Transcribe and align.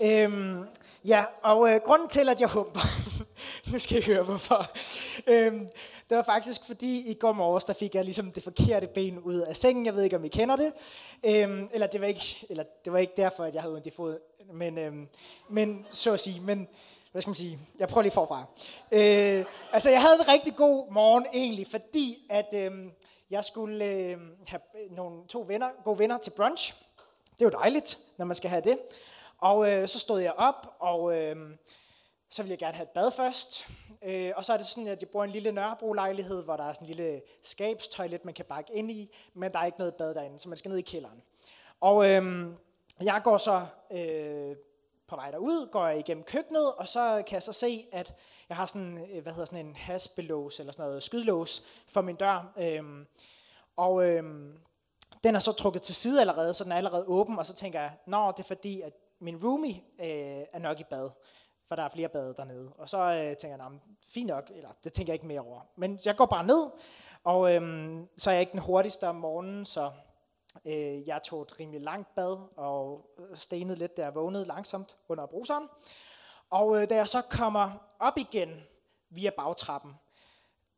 Øhm, 0.00 0.64
ja, 1.04 1.24
og 1.42 1.70
øh, 1.70 1.80
grunden 1.80 2.08
til, 2.08 2.28
at 2.28 2.40
jeg 2.40 2.48
humper, 2.48 2.80
nu 3.72 3.78
skal 3.78 3.98
I 3.98 4.02
høre 4.02 4.22
hvorfor, 4.22 4.70
øhm, 5.26 5.68
det 6.08 6.16
var 6.16 6.22
faktisk 6.22 6.60
fordi 6.66 7.10
i 7.10 7.14
går 7.14 7.32
morges, 7.32 7.64
der 7.64 7.72
fik 7.72 7.94
jeg 7.94 8.04
ligesom 8.04 8.32
det 8.32 8.42
forkerte 8.42 8.86
ben 8.86 9.18
ud 9.18 9.36
af 9.36 9.56
sengen. 9.56 9.86
Jeg 9.86 9.94
ved 9.94 10.02
ikke, 10.02 10.16
om 10.16 10.24
I 10.24 10.28
kender 10.28 10.56
det. 10.56 10.72
Øhm, 11.26 11.68
eller, 11.72 11.86
det 11.86 12.00
var 12.00 12.06
ikke, 12.06 12.46
eller 12.50 12.64
det 12.84 12.92
var 12.92 12.98
ikke 12.98 13.12
derfor, 13.16 13.44
at 13.44 13.54
jeg 13.54 13.62
havde 13.62 13.74
ondt 13.74 13.86
i 13.86 13.90
fod, 13.90 14.18
Men, 14.52 14.78
øhm, 14.78 15.08
men 15.48 15.86
så 15.88 16.12
at 16.12 16.20
sige, 16.20 16.40
men 16.40 16.68
hvad 17.12 17.22
skal 17.22 17.30
man 17.30 17.34
sige, 17.34 17.58
jeg 17.78 17.88
prøver 17.88 18.02
lige 18.02 18.12
forfra. 18.12 18.44
Øh, 18.92 19.44
altså, 19.72 19.90
jeg 19.90 20.02
havde 20.02 20.14
en 20.14 20.28
rigtig 20.28 20.56
god 20.56 20.92
morgen 20.92 21.26
egentlig, 21.32 21.66
fordi 21.70 22.26
at 22.30 22.54
øhm, 22.54 22.90
jeg 23.30 23.44
skulle 23.44 23.84
øh, 23.84 24.18
have 24.46 24.60
nogle 24.90 25.26
to 25.28 25.44
venner, 25.48 25.68
gode 25.84 25.98
venner 25.98 26.18
til 26.18 26.30
brunch. 26.30 26.74
Det 27.38 27.42
er 27.44 27.46
jo 27.46 27.58
dejligt, 27.58 27.98
når 28.18 28.24
man 28.26 28.36
skal 28.36 28.50
have 28.50 28.62
det. 28.62 28.78
Og 29.38 29.72
øh, 29.72 29.88
så 29.88 29.98
stod 29.98 30.20
jeg 30.20 30.32
op, 30.36 30.76
og 30.78 31.22
øh, 31.22 31.36
så 32.30 32.42
ville 32.42 32.50
jeg 32.50 32.58
gerne 32.58 32.74
have 32.74 32.82
et 32.82 32.90
bad 32.90 33.10
først. 33.10 33.68
Øh, 34.02 34.32
og 34.36 34.44
så 34.44 34.52
er 34.52 34.56
det 34.56 34.66
sådan, 34.66 34.88
at 34.88 35.00
jeg 35.00 35.08
bor 35.08 35.22
i 35.22 35.26
en 35.26 35.32
lille 35.32 35.52
Nørrebro-lejlighed, 35.52 36.44
hvor 36.44 36.56
der 36.56 36.64
er 36.64 36.72
sådan 36.72 36.88
en 36.88 36.94
lille 36.94 37.22
skabstoilet, 37.42 38.24
man 38.24 38.34
kan 38.34 38.44
bakke 38.44 38.74
ind 38.74 38.90
i, 38.90 39.14
men 39.34 39.52
der 39.52 39.58
er 39.58 39.64
ikke 39.64 39.78
noget 39.78 39.94
bad 39.94 40.14
derinde, 40.14 40.40
så 40.40 40.48
man 40.48 40.58
skal 40.58 40.68
ned 40.68 40.78
i 40.78 40.82
kælderen. 40.82 41.22
Og 41.80 42.10
øh, 42.10 42.46
jeg 43.02 43.20
går 43.24 43.38
så 43.38 43.66
øh, 43.92 44.56
på 45.08 45.16
vej 45.16 45.30
derud, 45.30 45.70
går 45.72 45.86
jeg 45.86 45.98
igennem 45.98 46.24
køkkenet, 46.24 46.74
og 46.74 46.88
så 46.88 47.22
kan 47.26 47.34
jeg 47.34 47.42
så 47.42 47.52
se, 47.52 47.86
at 47.92 48.14
jeg 48.48 48.56
har 48.56 48.66
sådan, 48.66 48.98
øh, 49.12 49.22
hvad 49.22 49.32
hedder 49.32 49.46
sådan 49.46 49.66
en 49.66 49.76
haspelås, 49.76 50.60
eller 50.60 50.72
sådan 50.72 50.86
noget 50.86 51.02
skydlås 51.02 51.62
for 51.88 52.00
min 52.00 52.16
dør. 52.16 52.52
Øhm, 52.58 53.06
og 53.76 54.08
øhm, 54.08 54.58
den 55.24 55.34
er 55.34 55.40
så 55.40 55.52
trukket 55.52 55.82
til 55.82 55.94
side 55.94 56.20
allerede, 56.20 56.54
så 56.54 56.64
den 56.64 56.72
er 56.72 56.76
allerede 56.76 57.04
åben, 57.06 57.38
og 57.38 57.46
så 57.46 57.54
tænker 57.54 57.80
jeg, 57.80 57.92
nå, 58.06 58.32
det 58.36 58.38
er 58.38 58.46
fordi, 58.46 58.80
at 58.80 58.92
min 59.20 59.44
roomie 59.44 59.82
øh, 60.00 60.46
er 60.52 60.58
nok 60.58 60.80
i 60.80 60.84
bad, 60.84 61.10
for 61.68 61.76
der 61.76 61.82
er 61.82 61.88
flere 61.88 62.08
bade 62.08 62.34
dernede. 62.36 62.72
Og 62.78 62.88
så 62.88 62.98
øh, 62.98 63.36
tænker 63.36 63.56
jeg, 63.56 63.80
fint 64.08 64.26
nok, 64.26 64.50
eller 64.54 64.70
det 64.84 64.92
tænker 64.92 65.12
jeg 65.12 65.14
ikke 65.14 65.26
mere 65.26 65.40
over. 65.40 65.60
Men 65.76 66.00
jeg 66.04 66.16
går 66.16 66.26
bare 66.26 66.46
ned, 66.46 66.70
og 67.24 67.54
øh, 67.54 67.98
så 68.18 68.30
er 68.30 68.34
jeg 68.34 68.40
ikke 68.40 68.52
den 68.52 68.60
hurtigste 68.60 69.08
om 69.08 69.14
morgenen, 69.14 69.66
så 69.66 69.90
Øh, 70.64 71.08
jeg 71.08 71.22
tog 71.22 71.42
et 71.42 71.60
rimelig 71.60 71.80
langt 71.80 72.14
bad 72.14 72.38
og 72.56 73.10
øh, 73.18 73.36
stenede 73.36 73.78
lidt, 73.78 73.96
da 73.96 74.02
jeg 74.02 74.14
vågnede 74.14 74.44
langsomt 74.44 74.96
under 75.08 75.26
bruseren. 75.26 75.68
Og 76.50 76.82
øh, 76.82 76.90
da 76.90 76.94
jeg 76.94 77.08
så 77.08 77.22
kommer 77.22 77.70
op 77.98 78.18
igen 78.18 78.60
via 79.10 79.30
bagtrappen, 79.30 79.94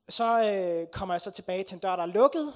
så 0.08 0.24
øh, 0.44 0.86
kommer 0.86 1.14
jeg 1.14 1.20
så 1.20 1.30
tilbage 1.30 1.64
til 1.64 1.74
en 1.74 1.80
dør, 1.80 1.96
der 1.96 2.02
er 2.02 2.06
lukket 2.06 2.52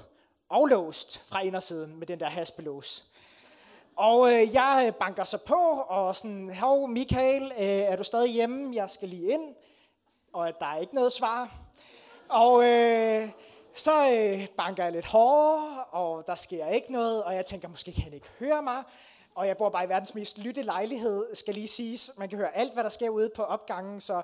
og 0.49 0.67
låst 0.67 1.19
fra 1.19 1.41
indersiden 1.41 1.97
med 1.97 2.07
den 2.07 2.21
der 2.21 2.29
haspelås. 2.29 3.12
Og 3.97 4.33
øh, 4.33 4.55
jeg 4.55 4.85
øh, 4.87 4.95
banker 4.95 5.25
så 5.25 5.39
på, 5.39 5.85
og 5.89 6.17
sådan, 6.17 6.55
hov 6.55 6.89
Michael, 6.89 7.43
øh, 7.43 7.67
er 7.67 7.97
du 7.97 8.05
stadig 8.05 8.33
hjemme? 8.33 8.77
Jeg 8.77 8.91
skal 8.91 9.09
lige 9.09 9.33
ind. 9.33 9.55
Og 10.33 10.49
at 10.49 10.61
der 10.61 10.67
er 10.67 10.79
ikke 10.79 10.95
noget 10.95 11.13
svar. 11.13 11.57
Og 12.29 12.65
øh, 12.65 13.29
så 13.75 14.11
øh, 14.13 14.47
banker 14.57 14.83
jeg 14.83 14.93
lidt 14.93 15.07
hårdere, 15.07 15.85
og 15.85 16.27
der 16.27 16.35
sker 16.35 16.67
ikke 16.69 16.93
noget, 16.93 17.25
og 17.25 17.35
jeg 17.35 17.45
tænker, 17.45 17.69
måske 17.69 17.93
kan 17.93 18.03
han 18.03 18.13
ikke 18.13 18.29
høre 18.39 18.63
mig. 18.63 18.83
Og 19.35 19.47
jeg 19.47 19.57
bor 19.57 19.69
bare 19.69 19.85
i 19.85 19.89
verdens 19.89 20.15
mest 20.15 20.39
lytte 20.39 20.63
lejlighed, 20.63 21.35
skal 21.35 21.55
lige 21.55 21.69
siges. 21.69 22.13
Man 22.19 22.29
kan 22.29 22.39
høre 22.39 22.57
alt, 22.57 22.73
hvad 22.73 22.85
der 22.85 22.91
sker 22.91 23.09
ude 23.09 23.31
på 23.37 23.43
opgangen, 23.43 24.01
så 24.01 24.23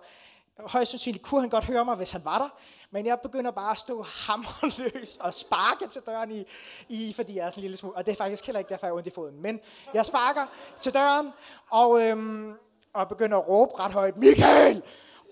højst 0.66 0.90
sandsynligt 0.90 1.24
kunne 1.24 1.40
han 1.40 1.50
godt 1.50 1.64
høre 1.64 1.84
mig, 1.84 1.96
hvis 1.96 2.10
han 2.10 2.24
var 2.24 2.38
der. 2.38 2.48
Men 2.90 3.06
jeg 3.06 3.20
begynder 3.20 3.50
bare 3.50 3.70
at 3.70 3.78
stå 3.78 4.02
hammerløs 4.02 5.16
og 5.16 5.34
sparke 5.34 5.86
til 5.90 6.02
døren, 6.06 6.32
i, 6.32 6.44
i, 6.88 7.12
fordi 7.16 7.36
jeg 7.36 7.46
er 7.46 7.50
sådan 7.50 7.60
en 7.60 7.62
lille 7.62 7.76
smule. 7.76 7.96
Og 7.96 8.06
det 8.06 8.12
er 8.12 8.16
faktisk 8.16 8.46
heller 8.46 8.58
ikke 8.58 8.68
derfor, 8.68 8.86
jeg 8.86 8.92
er 8.92 8.96
ondt 8.96 9.06
i 9.06 9.10
foden. 9.10 9.42
Men 9.42 9.60
jeg 9.94 10.06
sparker 10.06 10.46
til 10.80 10.94
døren, 10.94 11.32
og, 11.70 12.02
øhm, 12.02 12.52
og 12.92 13.08
begynder 13.08 13.38
at 13.38 13.48
råbe 13.48 13.72
ret 13.78 13.92
højt, 13.92 14.16
Michael! 14.16 14.82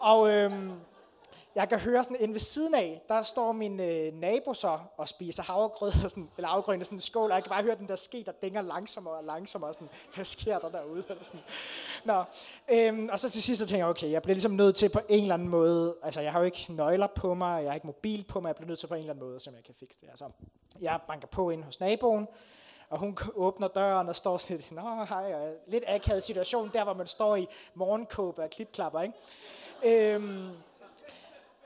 Og 0.01 0.33
øhm, 0.33 0.73
jeg 1.57 1.69
kan 1.69 1.79
høre 1.79 2.05
sådan 2.05 2.17
inde 2.21 2.35
ved 2.35 2.41
siden 2.41 2.75
af, 2.75 3.03
der 3.09 3.23
står 3.23 3.53
min 3.53 3.81
øh, 3.81 4.13
nabo 4.13 4.55
så 4.55 4.79
og 4.97 5.09
spiser 5.09 5.43
havregrød, 5.43 5.93
og 6.05 6.11
sådan, 6.11 6.31
eller 6.37 6.49
afgrøn 6.49 6.85
sådan 6.85 6.97
en 6.97 7.01
skål, 7.01 7.31
og 7.31 7.35
jeg 7.35 7.43
kan 7.43 7.51
bare 7.51 7.63
høre 7.63 7.75
den 7.75 7.89
der 7.89 7.97
ske, 7.97 8.23
der 8.27 8.33
dænger 8.33 8.63
langsommere 8.63 9.15
og 9.15 9.25
langsommere, 9.25 9.75
sådan, 9.75 9.89
hvad 10.15 10.25
sker 10.25 10.59
der 10.59 10.69
derude? 10.69 11.05
Eller 11.09 11.25
sådan. 11.25 11.41
Nå, 12.05 12.25
øhm, 12.73 13.09
og 13.13 13.21
så 13.21 13.31
til 13.31 13.43
sidst 13.43 13.59
så 13.59 13.67
tænker 13.67 13.87
jeg, 13.87 13.91
okay, 13.91 14.11
jeg 14.11 14.23
bliver 14.23 14.35
ligesom 14.35 14.53
nødt 14.53 14.77
til 14.77 14.89
på 14.89 15.01
en 15.09 15.23
eller 15.23 15.35
anden 15.35 15.49
måde, 15.49 15.97
altså 16.03 16.21
jeg 16.21 16.33
har 16.33 16.39
jo 16.39 16.45
ikke 16.45 16.67
nøgler 16.69 17.07
på 17.07 17.35
mig, 17.35 17.63
jeg 17.63 17.71
har 17.71 17.75
ikke 17.75 17.87
mobil 17.87 18.25
på 18.25 18.41
mig, 18.41 18.49
jeg 18.49 18.57
bliver 18.57 18.69
nødt 18.69 18.79
til 18.79 18.87
på 18.87 18.95
en 18.95 19.01
eller 19.01 19.13
anden 19.13 19.29
måde, 19.29 19.41
så 19.41 19.51
jeg 19.51 19.65
kan 19.65 19.75
fikse 19.75 20.01
det. 20.01 20.09
Altså, 20.09 20.25
jeg 20.81 21.01
banker 21.09 21.27
på 21.27 21.51
ind 21.51 21.65
hos 21.65 21.81
naboen, 21.81 22.29
og 22.91 22.99
hun 22.99 23.19
åbner 23.35 23.69
døren 23.69 24.09
og 24.09 24.17
står 24.17 24.39
sådan 24.39 24.57
lidt, 24.57 24.73
nå 24.73 25.05
hej, 25.05 25.35
og 25.35 25.55
lidt 25.67 25.85
akavet 25.87 26.23
situation, 26.23 26.71
der 26.75 26.85
hvor 26.85 26.95
man 26.95 27.07
står 27.07 27.37
i 27.37 27.47
morgenkåbe 27.75 28.43
og 28.43 28.51
klipklapper, 28.51 29.01
ikke? 29.01 29.15
Øhm, 30.15 30.51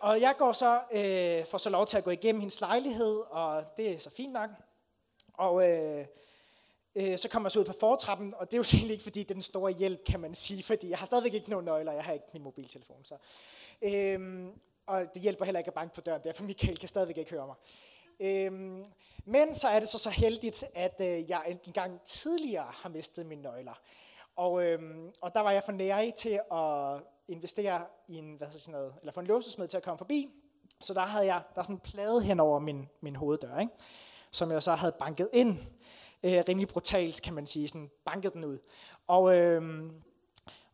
og 0.01 0.21
jeg 0.21 0.35
går 0.39 0.53
så, 0.53 0.81
øh, 0.93 1.47
får 1.47 1.59
så 1.59 1.71
lov 1.71 1.87
til 1.87 1.97
at 1.97 2.05
gå 2.05 2.11
igennem 2.11 2.41
hendes 2.41 2.61
lejlighed, 2.61 3.23
og 3.31 3.65
det 3.77 3.93
er 3.93 3.99
så 3.99 4.11
fint 4.11 4.33
nok. 4.33 4.51
Og 5.35 5.71
øh, 5.71 6.07
øh, 6.95 7.19
så 7.19 7.29
kommer 7.29 7.47
jeg 7.47 7.53
så 7.53 7.61
ud 7.61 7.65
på 7.65 7.75
fortrappen, 7.81 8.35
og 8.35 8.51
det 8.51 8.55
er 8.55 8.59
jo 8.59 8.65
egentlig 8.75 8.93
ikke, 8.93 9.03
fordi 9.03 9.21
det 9.21 9.31
er 9.31 9.35
den 9.35 9.43
store 9.43 9.73
hjælp, 9.73 10.05
kan 10.05 10.21
man 10.21 10.35
sige, 10.35 10.63
fordi 10.63 10.91
jeg 10.91 10.99
har 10.99 11.07
stadigvæk 11.07 11.35
ikke 11.35 11.51
nogen 11.51 11.65
nøgler, 11.65 11.93
jeg 11.93 12.05
har 12.05 12.13
ikke 12.13 12.27
min 12.33 12.43
mobiltelefon. 12.43 13.05
Så. 13.05 13.17
Øh, 13.83 14.47
og 14.87 15.15
det 15.15 15.23
hjælper 15.23 15.45
heller 15.45 15.59
ikke 15.59 15.69
at 15.69 15.75
banke 15.75 15.95
på 15.95 16.01
døren, 16.01 16.23
derfor 16.25 16.43
Michael 16.43 16.79
kan 16.79 16.89
stadigvæk 16.89 17.19
ikke 17.19 17.31
høre 17.31 17.47
mig. 17.47 17.57
Øh, 18.21 18.53
men 19.25 19.55
så 19.55 19.69
er 19.69 19.81
det 19.81 19.89
så 19.89 19.99
så 19.99 20.11
heldigt, 20.11 20.65
at 20.75 21.01
øh, 21.01 21.31
jeg 21.31 21.59
en 21.67 21.73
gang 21.73 22.01
tidligere 22.05 22.67
har 22.73 22.89
mistet 22.89 23.27
mine 23.27 23.43
nøgler. 23.43 23.81
Og, 24.37 24.65
øhm, 24.65 25.13
og 25.23 25.35
der 25.35 25.41
var 25.41 25.51
jeg 25.51 25.63
for 25.65 25.73
nærig 25.73 26.15
til 26.15 26.41
at 26.53 27.01
investere 27.33 27.87
i 28.09 28.19
en, 28.19 28.35
hvad 28.35 28.49
sådan 28.53 28.73
noget, 28.73 28.95
eller 29.01 29.13
få 29.13 29.21
en 29.21 29.27
låsesmed 29.27 29.69
til 29.69 29.77
at 29.77 29.83
komme 29.83 29.99
forbi. 29.99 30.31
Så 30.81 30.95
der 30.95 31.01
havde 31.01 31.27
jeg, 31.27 31.43
der 31.55 31.63
sådan 31.63 31.77
en 31.77 31.81
plade 31.81 32.23
hen 32.23 32.41
over 32.41 32.59
min, 32.59 32.89
min 33.01 33.17
hoveddør, 33.17 33.59
ikke? 33.59 33.73
som 34.31 34.51
jeg 34.51 34.63
så 34.63 34.75
havde 34.75 34.93
banket 34.99 35.29
ind, 35.33 35.59
øh, 36.23 36.43
rimelig 36.49 36.69
brutalt 36.69 37.23
kan 37.23 37.35
man 37.35 37.47
sige, 37.47 37.69
sådan 37.69 37.91
banket 38.05 38.33
den 38.33 38.45
ud. 38.45 38.59
Og, 39.07 39.37
øh, 39.37 39.91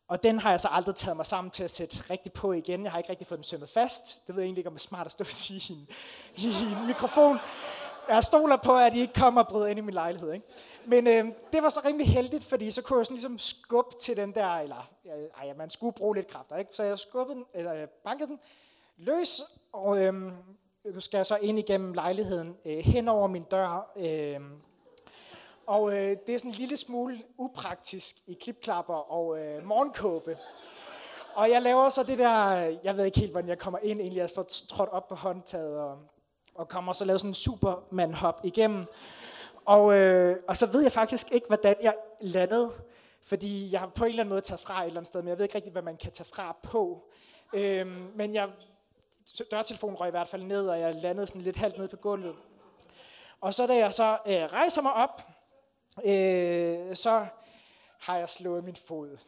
og 0.09 0.23
den 0.23 0.39
har 0.39 0.51
jeg 0.51 0.61
så 0.61 0.69
aldrig 0.71 0.95
taget 0.95 1.17
mig 1.17 1.27
sammen 1.27 1.51
til 1.51 1.65
at 1.65 1.71
sætte 1.71 2.11
rigtig 2.11 2.33
på 2.33 2.53
igen. 2.53 2.85
Jeg 2.85 2.93
har 2.93 2.99
ikke 2.99 3.11
rigtig 3.11 3.27
fået 3.27 3.39
den 3.39 3.45
sømmet 3.45 3.69
fast. 3.69 4.27
Det 4.27 4.35
ved 4.35 4.43
jeg 4.43 4.47
egentlig 4.47 4.61
ikke, 4.61 4.69
om 4.69 4.75
det 4.75 4.83
er 4.83 4.89
smart 4.89 5.07
at 5.07 5.13
stå 5.13 5.25
og 5.25 5.31
sige 5.31 5.75
i 5.75 5.79
en, 5.79 5.89
i 6.37 6.73
en 6.81 6.87
mikrofon. 6.87 7.39
Jeg 8.09 8.25
stoler 8.25 8.57
på, 8.57 8.77
at 8.77 8.95
I 8.95 9.01
ikke 9.01 9.15
kommer 9.15 9.43
og 9.43 9.49
bryder 9.49 9.67
ind 9.67 9.79
i 9.79 9.83
min 9.83 9.95
lejlighed. 9.95 10.33
Ikke? 10.33 10.47
Men 10.87 11.07
øh, 11.07 11.25
det 11.53 11.63
var 11.63 11.69
så 11.69 11.81
rimelig 11.85 12.09
heldigt, 12.09 12.45
fordi 12.45 12.71
så 12.71 12.83
kunne 12.83 12.99
jeg 12.99 13.07
sådan 13.07 13.15
ligesom 13.15 13.39
skubbe 13.39 13.97
til 14.01 14.17
den 14.17 14.35
der, 14.35 14.49
eller 14.49 14.91
ej, 15.39 15.53
man 15.57 15.71
skulle 15.71 15.93
bruge 15.93 16.15
lidt 16.15 16.29
kræfter. 16.29 16.57
Ikke? 16.57 16.71
Så 16.75 16.83
jeg 16.83 16.99
skubbede 16.99 17.37
den, 17.37 17.45
eller 17.55 17.75
øh, 17.75 17.89
bankede 18.05 18.29
den 18.29 18.39
løs, 18.97 19.43
og 19.73 20.05
øh, 20.05 20.33
skal 20.99 21.19
jeg 21.19 21.27
så 21.27 21.37
ind 21.37 21.59
igennem 21.59 21.93
lejligheden 21.93 22.57
øh, 22.65 22.79
hen 22.79 23.09
over 23.09 23.29
min 23.29 23.43
dør. 23.43 23.93
Øh, 23.97 24.41
og 25.67 25.93
øh, 25.93 26.17
det 26.27 26.35
er 26.35 26.39
sådan 26.39 26.51
en 26.51 26.57
lille 26.57 26.77
smule 26.77 27.23
upraktisk 27.39 28.17
i 28.27 28.35
klipklapper 28.35 29.13
og 29.13 29.39
øh, 29.39 29.67
morgenkåbe. 29.67 30.39
Og 31.35 31.51
jeg 31.51 31.63
laver 31.63 31.89
så 31.89 32.03
det 32.03 32.19
der, 32.19 32.51
jeg 32.85 32.97
ved 32.97 33.05
ikke 33.05 33.21
helt, 33.21 33.33
hvordan 33.33 33.49
jeg 33.49 33.59
kommer 33.59 33.79
ind, 33.83 34.01
egentlig 34.01 34.21
jeg 34.21 34.31
får 34.31 34.43
trådt 34.43 34.89
op 34.89 35.09
på 35.09 35.15
håndtaget, 35.15 35.79
og, 35.79 35.99
og 36.59 36.69
kommer 36.69 36.93
så 36.93 37.05
lave 37.05 37.19
sådan 37.19 37.31
en 37.31 37.35
superman-hop 37.35 38.41
igennem. 38.45 38.85
Og, 39.65 39.95
øh, 39.99 40.37
og 40.49 40.57
så 40.57 40.67
ved 40.67 40.83
jeg 40.83 40.93
faktisk 40.93 41.33
ikke, 41.33 41.47
hvordan 41.47 41.75
jeg 41.83 41.95
landede, 42.21 42.73
fordi 43.23 43.73
jeg 43.73 43.81
har 43.81 43.87
på 43.87 44.05
en 44.05 44.09
eller 44.09 44.23
anden 44.23 44.31
måde 44.31 44.41
taget 44.41 44.61
fra 44.61 44.83
et 44.83 44.87
eller 44.87 45.01
andet 45.01 45.09
sted, 45.09 45.23
men 45.23 45.29
jeg 45.29 45.39
ved 45.39 45.45
ikke 45.45 45.55
rigtig, 45.55 45.73
hvad 45.73 45.83
man 45.83 45.97
kan 45.97 46.13
tage 46.13 46.29
fra 46.35 46.57
på. 46.63 47.11
Øh, 47.55 47.87
men 48.17 48.35
jeg, 48.35 48.51
dørtelefonen 49.51 50.01
røg 50.01 50.09
i 50.09 50.11
hvert 50.11 50.29
fald 50.29 50.43
ned, 50.43 50.69
og 50.69 50.81
jeg 50.81 50.95
landede 50.95 51.27
sådan 51.27 51.43
lidt 51.43 51.57
halvt 51.57 51.79
ned 51.79 51.89
på 51.89 51.97
gulvet. 51.97 52.35
Og 53.41 53.55
så 53.55 53.67
da 53.67 53.77
jeg 53.77 53.95
så 53.95 54.19
øh, 54.27 54.35
rejser 54.35 54.83
mig 54.83 54.93
op, 54.93 55.23
øh, 56.05 56.97
så 56.97 57.27
har 58.01 58.19
jeg 58.19 58.29
slået 58.29 58.65
min 58.65 58.77
fod. 58.89 59.19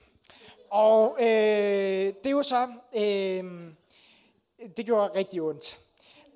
Og 0.70 1.16
øh, 1.20 1.26
det 1.26 2.26
er 2.26 2.30
jo 2.30 2.42
så, 2.42 2.68
øh, 2.96 3.72
det 4.76 4.86
gjorde 4.86 5.18
rigtig 5.18 5.42
ondt. 5.42 5.78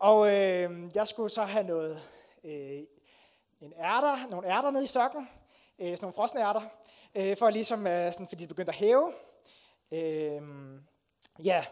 Og 0.02 0.26
øh, 0.26 0.90
jeg 0.94 1.08
skulle 1.08 1.30
så 1.30 1.44
have 1.44 1.66
noget, 1.66 2.02
øh, 2.44 2.80
en 3.60 3.72
ærter, 3.78 4.28
nogle 4.30 4.48
ærter 4.48 4.70
nede 4.70 4.84
i 4.84 4.86
sokken, 4.86 5.28
øh, 5.78 5.86
sådan 5.86 5.98
nogle 6.02 6.12
frosne 6.12 6.40
ærter, 6.40 6.62
øh, 7.14 7.36
for 7.36 7.50
ligesom, 7.50 7.86
øh, 7.86 8.12
sådan, 8.12 8.28
fordi 8.28 8.40
det 8.40 8.48
begyndte 8.48 8.70
at 8.70 8.76
hæve. 8.76 9.12
Øh, 9.92 10.42
ja, 11.44 11.64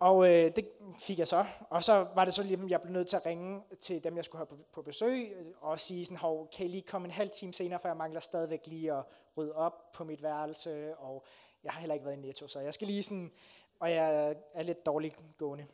og 0.00 0.26
øh, 0.26 0.56
det 0.56 0.70
fik 0.98 1.18
jeg 1.18 1.28
så. 1.28 1.44
Og 1.70 1.84
så 1.84 2.06
var 2.14 2.24
det 2.24 2.34
så 2.34 2.42
lige, 2.42 2.62
at 2.64 2.70
jeg 2.70 2.82
blev 2.82 2.92
nødt 2.92 3.08
til 3.08 3.16
at 3.16 3.26
ringe 3.26 3.62
til 3.80 4.04
dem, 4.04 4.16
jeg 4.16 4.24
skulle 4.24 4.38
have 4.38 4.46
på, 4.46 4.56
på 4.72 4.82
besøg, 4.82 5.32
øh, 5.36 5.46
og 5.60 5.80
sige 5.80 6.04
sådan, 6.04 6.18
hov, 6.18 6.48
kan 6.56 6.66
I 6.66 6.68
lige 6.68 6.82
komme 6.82 7.06
en 7.06 7.12
halv 7.12 7.30
time 7.30 7.52
senere, 7.52 7.78
for 7.78 7.88
jeg 7.88 7.96
mangler 7.96 8.20
stadigvæk 8.20 8.66
lige 8.66 8.92
at 8.92 9.04
rydde 9.36 9.54
op 9.54 9.92
på 9.92 10.04
mit 10.04 10.22
værelse, 10.22 10.96
og 10.96 11.24
jeg 11.64 11.72
har 11.72 11.80
heller 11.80 11.94
ikke 11.94 12.06
været 12.06 12.16
i 12.16 12.20
Netto, 12.20 12.48
så 12.48 12.60
jeg 12.60 12.74
skal 12.74 12.86
lige 12.86 13.02
sådan, 13.02 13.32
og 13.80 13.90
jeg 13.90 14.36
er 14.54 14.62
lidt 14.62 14.86
dårlig 14.86 15.16
gående. 15.38 15.66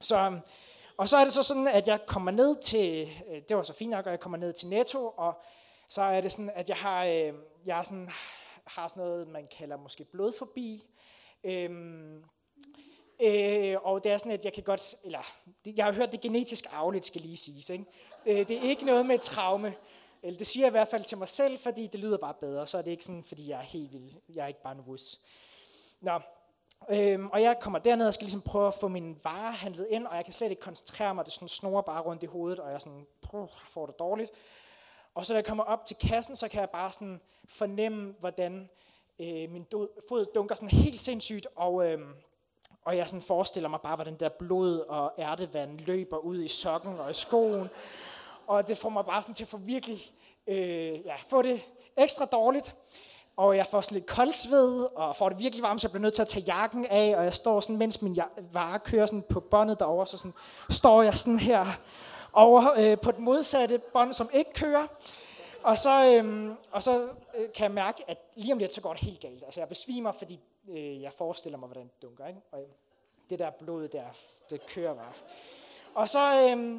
Så, 0.00 0.40
og 0.98 1.08
så 1.08 1.16
er 1.16 1.24
det 1.24 1.32
så 1.32 1.42
sådan, 1.42 1.68
at 1.68 1.88
jeg 1.88 2.06
kommer 2.06 2.30
ned 2.30 2.62
til, 2.62 3.08
øh, 3.30 3.42
det 3.48 3.56
var 3.56 3.62
så 3.62 3.72
fint 3.72 3.90
nok, 3.90 4.06
og 4.06 4.10
jeg 4.10 4.20
kommer 4.20 4.38
ned 4.38 4.52
til 4.52 4.68
Netto, 4.68 5.14
og 5.16 5.34
så 5.88 6.02
er 6.02 6.20
det 6.20 6.32
sådan, 6.32 6.50
at 6.54 6.68
jeg 6.68 6.76
har, 6.76 7.04
øh, 7.04 7.32
jeg 7.66 7.78
er 7.78 7.82
sådan 7.82 8.10
har 8.64 8.88
sådan 8.88 9.02
noget, 9.02 9.28
man 9.28 9.48
kalder 9.58 9.76
måske 9.76 10.04
blodforbi. 10.04 10.84
Øhm, 11.44 12.24
øh, 13.22 13.76
og 13.82 14.04
det 14.04 14.12
er 14.12 14.18
sådan, 14.18 14.32
at 14.32 14.44
jeg 14.44 14.52
kan 14.52 14.62
godt, 14.62 14.94
eller 15.04 15.20
jeg 15.66 15.84
har 15.84 15.92
hørt 15.92 16.12
det 16.12 16.20
genetisk 16.20 16.64
arveligt, 16.72 17.06
skal 17.06 17.20
lige 17.20 17.36
siges. 17.36 17.70
Ikke? 17.70 17.84
Det, 18.24 18.48
det 18.48 18.56
er 18.56 18.62
ikke 18.62 18.84
noget 18.84 19.06
med 19.06 19.18
traume. 19.18 19.74
Eller 20.22 20.38
det 20.38 20.46
siger 20.46 20.64
jeg 20.64 20.70
i 20.70 20.70
hvert 20.70 20.88
fald 20.88 21.04
til 21.04 21.18
mig 21.18 21.28
selv, 21.28 21.58
fordi 21.58 21.86
det 21.86 22.00
lyder 22.00 22.18
bare 22.18 22.34
bedre. 22.34 22.66
Så 22.66 22.78
er 22.78 22.82
det 22.82 22.90
ikke 22.90 23.04
sådan, 23.04 23.24
fordi 23.24 23.48
jeg 23.48 23.58
er 23.58 23.62
helt 23.62 23.92
vild. 23.92 24.10
Jeg 24.34 24.42
er 24.42 24.48
ikke 24.48 24.62
bare 24.62 24.74
en 24.74 24.80
wuss. 24.80 25.20
Nå, 26.00 26.20
Øhm, 26.90 27.26
og 27.26 27.42
jeg 27.42 27.56
kommer 27.60 27.78
derned 27.78 28.06
og 28.06 28.14
skal 28.14 28.24
ligesom 28.24 28.42
prøve 28.42 28.68
at 28.68 28.74
få 28.74 28.88
min 28.88 29.20
varer 29.24 29.50
handlet 29.50 29.86
ind, 29.90 30.06
og 30.06 30.16
jeg 30.16 30.24
kan 30.24 30.34
slet 30.34 30.50
ikke 30.50 30.62
koncentrere 30.62 31.14
mig. 31.14 31.24
Det 31.24 31.32
sådan 31.32 31.48
snor 31.48 31.80
bare 31.80 32.02
rundt 32.02 32.22
i 32.22 32.26
hovedet, 32.26 32.60
og 32.60 32.72
jeg 32.72 32.80
sådan, 32.80 33.06
får 33.68 33.86
det 33.86 33.98
dårligt. 33.98 34.30
Og 35.14 35.26
så 35.26 35.32
da 35.32 35.36
jeg 35.36 35.44
kommer 35.44 35.64
op 35.64 35.86
til 35.86 35.96
kassen, 35.96 36.36
så 36.36 36.48
kan 36.48 36.60
jeg 36.60 36.70
bare 36.70 36.92
sådan 36.92 37.20
fornemme, 37.48 38.14
hvordan 38.20 38.70
øh, 39.20 39.50
min 39.50 39.66
fod 40.08 40.26
dunker 40.34 40.54
sådan 40.54 40.68
helt 40.68 41.00
sindssygt, 41.00 41.46
og, 41.56 41.92
øh, 41.92 41.98
og 42.84 42.96
jeg 42.96 43.08
sådan 43.08 43.22
forestiller 43.22 43.68
mig 43.68 43.80
bare, 43.80 43.94
hvordan 43.94 44.16
der 44.20 44.28
blod 44.28 44.78
og 44.78 45.12
ærtevand 45.18 45.78
løber 45.78 46.16
ud 46.16 46.42
i 46.42 46.48
sokken 46.48 46.98
og 46.98 47.10
i 47.10 47.14
skoen. 47.14 47.68
Og 48.46 48.68
det 48.68 48.78
får 48.78 48.88
mig 48.88 49.04
bare 49.04 49.22
sådan 49.22 49.34
til 49.34 49.44
at 49.44 49.48
få 49.48 49.56
virkelig, 49.56 50.12
øh, 50.46 51.04
ja, 51.04 51.16
få 51.28 51.42
det 51.42 51.60
ekstra 51.96 52.24
dårligt. 52.24 52.74
Og 53.36 53.56
jeg 53.56 53.66
får 53.66 53.80
sådan 53.80 53.96
lidt 53.96 54.06
koldsved, 54.06 54.86
og 54.94 55.16
får 55.16 55.28
det 55.28 55.38
virkelig 55.38 55.62
varmt, 55.62 55.80
så 55.80 55.86
jeg 55.86 55.92
bliver 55.92 56.02
nødt 56.02 56.14
til 56.14 56.22
at 56.22 56.28
tage 56.28 56.44
jakken 56.46 56.86
af, 56.86 57.16
og 57.16 57.24
jeg 57.24 57.34
står 57.34 57.60
sådan, 57.60 57.76
mens 57.76 58.02
min 58.02 58.18
vare 58.52 58.78
kører 58.78 59.06
sådan 59.06 59.22
på 59.22 59.40
båndet 59.40 59.78
derovre, 59.78 60.06
så 60.06 60.16
sådan, 60.16 60.34
står 60.70 61.02
jeg 61.02 61.18
sådan 61.18 61.38
her 61.38 61.66
over 62.32 62.62
øh, 62.78 62.98
på 62.98 63.12
den 63.12 63.24
modsatte 63.24 63.78
bånd, 63.92 64.12
som 64.12 64.28
ikke 64.32 64.52
kører. 64.52 64.86
Og 65.62 65.78
så, 65.78 66.22
øh, 66.22 66.50
og 66.70 66.82
så 66.82 67.02
øh, 67.34 67.52
kan 67.54 67.64
jeg 67.64 67.70
mærke, 67.70 68.04
at 68.06 68.18
lige 68.36 68.52
om 68.52 68.58
lidt, 68.58 68.74
så 68.74 68.80
går 68.80 68.92
det 68.92 69.02
helt 69.02 69.20
galt. 69.20 69.44
Altså 69.44 69.60
jeg 69.60 69.68
besvimer, 69.68 70.12
fordi 70.12 70.40
øh, 70.68 71.02
jeg 71.02 71.12
forestiller 71.12 71.58
mig, 71.58 71.66
hvordan 71.66 71.84
det 71.84 72.02
dunker. 72.02 72.26
Ikke? 72.26 72.40
Og 72.52 72.60
det 73.30 73.38
der 73.38 73.50
blod 73.50 73.88
der, 73.88 74.04
det 74.50 74.66
kører 74.66 74.94
bare. 74.94 75.12
Og 75.94 76.08
så, 76.08 76.54
øh, 76.56 76.74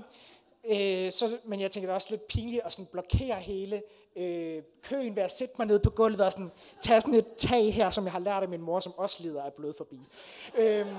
øh, 0.66 1.12
så 1.12 1.38
men 1.44 1.60
jeg 1.60 1.72
tænker, 1.72 1.88
det 1.88 1.92
er 1.92 1.96
også 1.96 2.12
lidt 2.12 2.28
pinligt 2.28 2.62
at 2.66 2.74
sådan 2.74 2.86
blokere 2.92 3.40
hele 3.40 3.84
øh, 4.16 4.64
køen 4.82 5.16
ved 5.16 5.24
at 5.24 5.32
sætte 5.32 5.54
mig 5.58 5.68
ned 5.68 5.80
på 5.80 5.90
gulvet 5.90 6.22
og 6.22 6.32
sådan, 6.32 6.52
tage 6.80 7.02
sådan 7.02 7.14
et 7.14 7.36
tag 7.38 7.74
her, 7.74 7.90
som 7.90 8.04
jeg 8.04 8.12
har 8.12 8.20
lært 8.20 8.44
af 8.44 8.50
min 8.50 8.62
mor, 8.62 8.80
som 8.80 8.94
også 8.98 9.24
lider 9.24 9.44
af 9.44 9.54
blod 9.54 9.74
forbi. 9.78 10.00
øhm, 10.58 10.96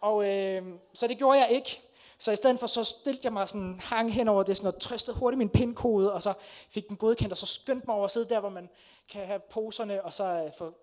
og 0.00 0.28
øh, 0.28 0.62
så 0.92 1.06
det 1.06 1.18
gjorde 1.18 1.38
jeg 1.38 1.48
ikke. 1.50 1.80
Så 2.18 2.32
i 2.32 2.36
stedet 2.36 2.60
for, 2.60 2.66
så 2.66 2.84
stillede 2.84 3.20
jeg 3.24 3.32
mig 3.32 3.48
sådan, 3.48 3.78
hang 3.82 4.12
hen 4.12 4.28
over 4.28 4.42
det, 4.42 4.56
sådan, 4.56 4.74
og 4.74 4.80
trøstede 4.80 5.16
hurtigt 5.16 5.38
min 5.38 5.48
pindkode, 5.48 6.12
og 6.12 6.22
så 6.22 6.32
fik 6.68 6.88
den 6.88 6.96
godkendt, 6.96 7.32
og 7.32 7.38
så 7.38 7.46
skyndte 7.46 7.86
mig 7.86 7.96
over 7.96 8.04
at 8.04 8.10
sidde 8.10 8.28
der, 8.28 8.40
hvor 8.40 8.48
man 8.48 8.68
kan 9.12 9.26
have 9.26 9.40
poserne, 9.50 10.04
og 10.04 10.14
så 10.14 10.24
øh, 10.24 10.50
få 10.58 10.74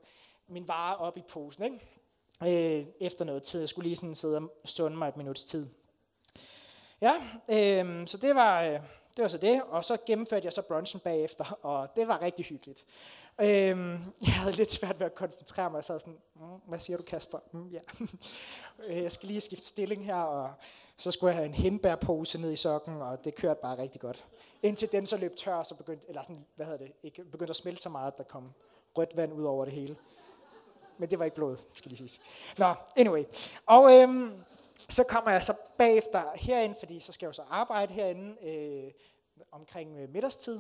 min 0.48 0.68
vare 0.68 0.98
op 0.98 1.18
i 1.18 1.22
posen, 1.22 1.64
ikke? 1.64 2.78
Øh, 2.78 2.86
efter 3.00 3.26
noget 3.26 3.44
tid. 3.44 3.60
Jeg 3.60 3.70
skulle 3.70 3.88
lige 3.88 3.96
sådan 3.96 4.16
sidde 4.16 4.38
og 4.38 4.50
sunde 4.66 4.98
mig 4.98 5.08
et 5.08 5.18
minuts 5.18 5.44
tid. 5.44 5.68
Ja, 7.02 7.14
øh, 7.50 8.08
så 8.08 8.18
det 8.18 8.36
var, 8.36 8.64
øh, 8.64 8.80
det 9.18 9.24
var 9.24 9.28
så 9.28 9.38
det, 9.38 9.62
og 9.64 9.86
så 9.86 9.98
gennemførte 10.06 10.46
jeg 10.46 10.54
så 10.54 10.62
brunchen 10.62 11.00
bagefter, 11.00 11.60
og 11.62 11.96
det 11.96 12.08
var 12.08 12.22
rigtig 12.22 12.46
hyggeligt. 12.46 12.86
Øhm, 13.42 14.00
jeg 14.26 14.34
havde 14.34 14.56
lidt 14.56 14.72
svært 14.72 15.00
ved 15.00 15.06
at 15.06 15.16
koncentrere 15.16 15.70
mig, 15.70 15.84
så 15.84 16.00
sådan, 16.00 16.18
mm, 16.36 16.42
hvad 16.68 16.80
siger 16.80 16.98
du 16.98 17.04
Kasper? 17.04 17.40
Mm, 17.52 17.68
ja. 17.68 17.80
Øh, 18.88 19.04
jeg 19.04 19.12
skal 19.12 19.28
lige 19.28 19.42
skifte 19.42 19.68
stilling 19.68 20.06
her, 20.06 20.16
og 20.16 20.54
så 20.98 21.12
skulle 21.12 21.30
jeg 21.30 21.36
have 21.36 21.46
en 21.46 21.54
henbærpose 21.54 22.42
ned 22.42 22.52
i 22.52 22.56
sokken, 22.56 23.02
og 23.02 23.26
det 23.26 23.36
kørte 23.36 23.60
bare 23.62 23.78
rigtig 23.78 24.02
godt. 24.02 24.26
Indtil 24.64 24.92
den 24.92 25.06
så 25.06 25.18
løb 25.18 25.36
tør, 25.36 25.64
så 25.64 25.76
begyndte, 25.76 26.10
eller 26.10 26.22
sådan, 26.24 26.46
hvad 26.56 26.66
hedder 26.66 26.86
det, 26.86 26.94
ikke, 27.04 27.24
begyndte 27.24 27.50
at 27.50 27.56
smelte 27.56 27.82
så 27.82 27.90
meget, 27.90 28.12
at 28.12 28.18
der 28.18 28.24
kom 28.24 28.54
rødt 28.98 29.18
vand 29.18 29.34
ud 29.34 29.44
over 29.44 29.66
det 29.66 29.74
hele. 29.74 29.96
Men 30.98 31.10
det 31.10 31.20
var 31.20 31.26
ikke 31.26 31.36
blod, 31.36 31.58
skal 31.74 31.92
lige 31.92 32.10
sige. 32.10 32.24
Nå, 32.58 32.74
anyway. 32.96 33.24
Og 33.66 33.94
øhm, 33.94 34.44
så 34.94 35.04
kommer 35.04 35.32
jeg 35.32 35.44
så 35.44 35.54
bagefter 35.78 36.24
herind, 36.36 36.76
fordi 36.80 37.00
så 37.00 37.12
skal 37.12 37.26
jeg 37.26 37.28
jo 37.28 37.34
så 37.34 37.44
arbejde 37.50 37.94
herinde 37.94 38.36
øh, 38.44 38.92
omkring 39.52 39.98
øh, 39.98 40.10
middagstid. 40.10 40.60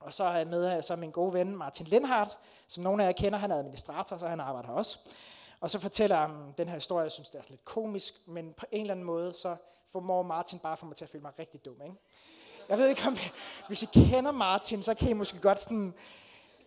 Og 0.00 0.14
så 0.14 0.24
er 0.24 0.36
jeg 0.36 0.46
med 0.46 0.70
her 0.70 0.80
så 0.80 0.96
min 0.96 1.10
gode 1.10 1.32
ven 1.32 1.56
Martin 1.56 1.86
Lindhardt, 1.86 2.38
som 2.68 2.82
nogle 2.82 3.02
af 3.02 3.06
jer 3.06 3.12
kender, 3.12 3.38
han 3.38 3.50
er 3.50 3.56
administrator, 3.56 4.18
så 4.18 4.28
han 4.28 4.40
arbejder 4.40 4.68
her 4.68 4.74
også. 4.74 4.98
Og 5.60 5.70
så 5.70 5.78
fortæller 5.78 6.16
jeg 6.16 6.24
om 6.24 6.52
den 6.58 6.68
her 6.68 6.74
historie, 6.74 7.02
jeg 7.02 7.12
synes 7.12 7.30
det 7.30 7.38
er 7.38 7.44
lidt 7.48 7.64
komisk, 7.64 8.14
men 8.26 8.52
på 8.56 8.66
en 8.70 8.80
eller 8.80 8.94
anden 8.94 9.06
måde, 9.06 9.32
så 9.32 9.56
formår 9.92 10.22
Martin 10.22 10.58
bare 10.58 10.76
for 10.76 10.86
mig 10.86 10.96
til 10.96 11.04
at 11.04 11.10
føle 11.10 11.22
mig 11.22 11.32
rigtig 11.38 11.64
dum. 11.64 11.82
Ikke? 11.84 11.96
Jeg 12.68 12.78
ved 12.78 12.88
ikke 12.88 13.02
om, 13.06 13.16
hvis 13.68 13.82
I 13.82 13.86
kender 13.86 14.30
Martin, 14.30 14.82
så 14.82 14.94
kan 14.94 15.08
I 15.08 15.12
måske 15.12 15.40
godt 15.40 15.60
sådan 15.60 15.94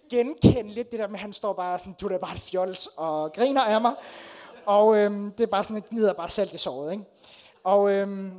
genkende 0.10 0.72
lidt 0.72 0.92
det 0.92 1.00
der 1.00 1.08
med, 1.08 1.16
at 1.16 1.22
han 1.22 1.34
står 1.34 1.54
bare 1.54 1.80
sådan, 1.80 1.96
du 2.02 2.08
er 2.08 2.18
bare 2.18 2.34
et 2.36 2.42
fjols, 2.42 2.88
og 2.88 3.34
griner 3.34 3.62
af 3.62 3.82
mig. 3.82 3.94
Og 4.66 4.98
øhm, 4.98 5.32
det 5.32 5.44
er 5.44 5.48
bare 5.48 5.64
sådan, 5.64 5.84
gnider 5.90 6.14
bare 6.14 6.30
salt 6.30 6.54
i 6.54 6.58
såret. 6.58 6.92
Ikke? 6.92 7.04
Og, 7.64 7.92
øhm, 7.92 8.34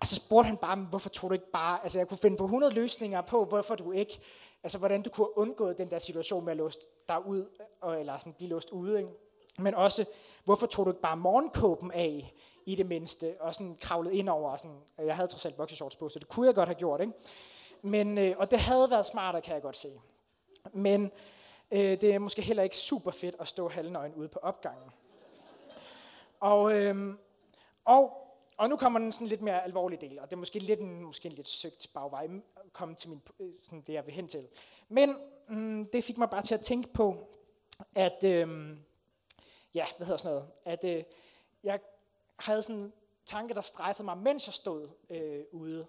og 0.00 0.06
så 0.06 0.14
spurgte 0.14 0.46
han 0.46 0.56
bare, 0.56 0.76
hvorfor 0.76 1.08
tog 1.08 1.30
du 1.30 1.34
ikke 1.34 1.50
bare, 1.52 1.82
altså 1.82 1.98
jeg 1.98 2.08
kunne 2.08 2.18
finde 2.18 2.36
på 2.36 2.44
100 2.44 2.74
løsninger 2.74 3.20
på, 3.20 3.44
hvorfor 3.44 3.74
du 3.74 3.92
ikke, 3.92 4.20
altså 4.62 4.78
hvordan 4.78 5.02
du 5.02 5.10
kunne 5.10 5.38
undgå 5.38 5.72
den 5.72 5.90
der 5.90 5.98
situation 5.98 6.44
med 6.44 6.52
at 6.52 6.56
låse 6.56 6.78
dig 7.08 7.26
ud, 7.26 7.50
eller 7.98 8.18
sådan 8.18 8.32
blive 8.32 8.50
låst 8.50 8.70
ude. 8.70 8.98
Ikke? 8.98 9.10
Men 9.58 9.74
også, 9.74 10.04
hvorfor 10.44 10.66
tog 10.66 10.86
du 10.86 10.90
ikke 10.90 11.02
bare 11.02 11.16
morgenkåben 11.16 11.92
af 11.92 12.34
i 12.66 12.74
det 12.74 12.86
mindste, 12.86 13.34
og 13.40 13.54
sådan 13.54 13.76
kravlet 13.80 14.12
ind 14.12 14.28
over, 14.28 14.50
og 14.50 14.58
sådan, 14.58 14.76
jeg 14.98 15.16
havde 15.16 15.28
trods 15.28 15.46
alt 15.46 15.56
boxershorts 15.56 15.96
på, 15.96 16.08
så 16.08 16.18
det 16.18 16.28
kunne 16.28 16.46
jeg 16.46 16.54
godt 16.54 16.68
have 16.68 16.78
gjort. 16.78 17.00
Ikke? 17.00 17.12
Men, 17.82 18.18
øh, 18.18 18.34
og 18.38 18.50
det 18.50 18.58
havde 18.58 18.90
været 18.90 19.06
smartere, 19.06 19.42
kan 19.42 19.54
jeg 19.54 19.62
godt 19.62 19.76
se. 19.76 19.88
Men 20.72 21.10
øh, 21.70 21.78
det 21.78 22.14
er 22.14 22.18
måske 22.18 22.42
heller 22.42 22.62
ikke 22.62 22.76
super 22.76 23.10
fedt 23.10 23.34
at 23.38 23.48
stå 23.48 23.68
halvnøgen 23.68 24.14
ude 24.14 24.28
på 24.28 24.38
opgangen. 24.42 24.90
Og, 26.40 26.76
øhm, 26.76 27.18
og, 27.84 28.16
og 28.56 28.68
nu 28.68 28.76
kommer 28.76 28.98
den 28.98 29.12
sådan 29.12 29.26
lidt 29.26 29.42
mere 29.42 29.64
alvorlige 29.64 30.00
del, 30.08 30.18
og 30.18 30.30
det 30.30 30.36
er 30.36 30.40
måske 30.40 30.58
lidt 30.58 30.80
en, 30.80 31.02
måske 31.02 31.26
en 31.26 31.34
lidt 31.34 31.48
søgt 31.48 31.86
bagvej 31.94 32.26
mm, 32.26 32.42
at 32.56 32.72
komme 32.72 32.94
til 32.94 33.10
min, 33.10 33.22
øh, 33.40 33.52
sådan 33.62 33.80
det, 33.80 33.92
jeg 33.92 34.06
vil 34.06 34.14
hen 34.14 34.28
til. 34.28 34.48
Men 34.88 35.16
mm, 35.48 35.88
det 35.92 36.04
fik 36.04 36.18
mig 36.18 36.30
bare 36.30 36.42
til 36.42 36.54
at 36.54 36.60
tænke 36.60 36.92
på, 36.92 37.28
at, 37.94 38.24
øhm, 38.24 38.78
ja, 39.74 39.86
hvad 39.96 40.06
hedder 40.06 40.18
sådan 40.18 40.36
noget, 40.36 40.50
at 40.64 40.84
øh, 40.84 41.04
jeg 41.64 41.80
havde 42.38 42.62
sådan 42.62 42.80
en 42.80 42.92
tanke, 43.26 43.54
der 43.54 43.60
strejfede 43.60 44.04
mig, 44.04 44.18
mens 44.18 44.46
jeg 44.46 44.54
stod 44.54 44.88
øh, 45.10 45.44
ude 45.52 45.86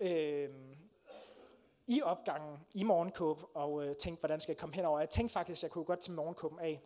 øh, 0.00 0.50
i 1.86 2.02
opgangen 2.02 2.58
i 2.74 2.82
morgenkåb, 2.82 3.42
og 3.54 3.86
øh, 3.86 3.96
tænkte, 3.96 4.20
hvordan 4.20 4.40
skal 4.40 4.52
jeg 4.52 4.58
komme 4.58 4.74
henover. 4.74 4.98
Jeg 4.98 5.10
tænkte 5.10 5.32
faktisk, 5.32 5.58
at 5.58 5.62
jeg 5.62 5.70
kunne 5.70 5.84
godt 5.84 6.00
til 6.00 6.12
morgenkåben 6.12 6.58
af. 6.58 6.80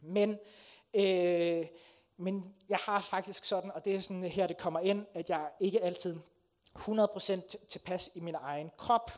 Men 0.00 0.38
øh, 0.94 1.66
men 2.18 2.54
jeg 2.68 2.78
har 2.78 3.00
faktisk 3.00 3.44
sådan, 3.44 3.70
og 3.70 3.84
det 3.84 3.94
er 3.94 4.00
sådan 4.00 4.22
her, 4.22 4.46
det 4.46 4.58
kommer 4.58 4.80
ind, 4.80 5.06
at 5.14 5.30
jeg 5.30 5.50
ikke 5.60 5.82
altid 5.82 6.16
100% 6.78 7.66
tilpas 7.68 8.10
i 8.14 8.20
min 8.20 8.34
egen 8.34 8.70
krop. 8.78 9.12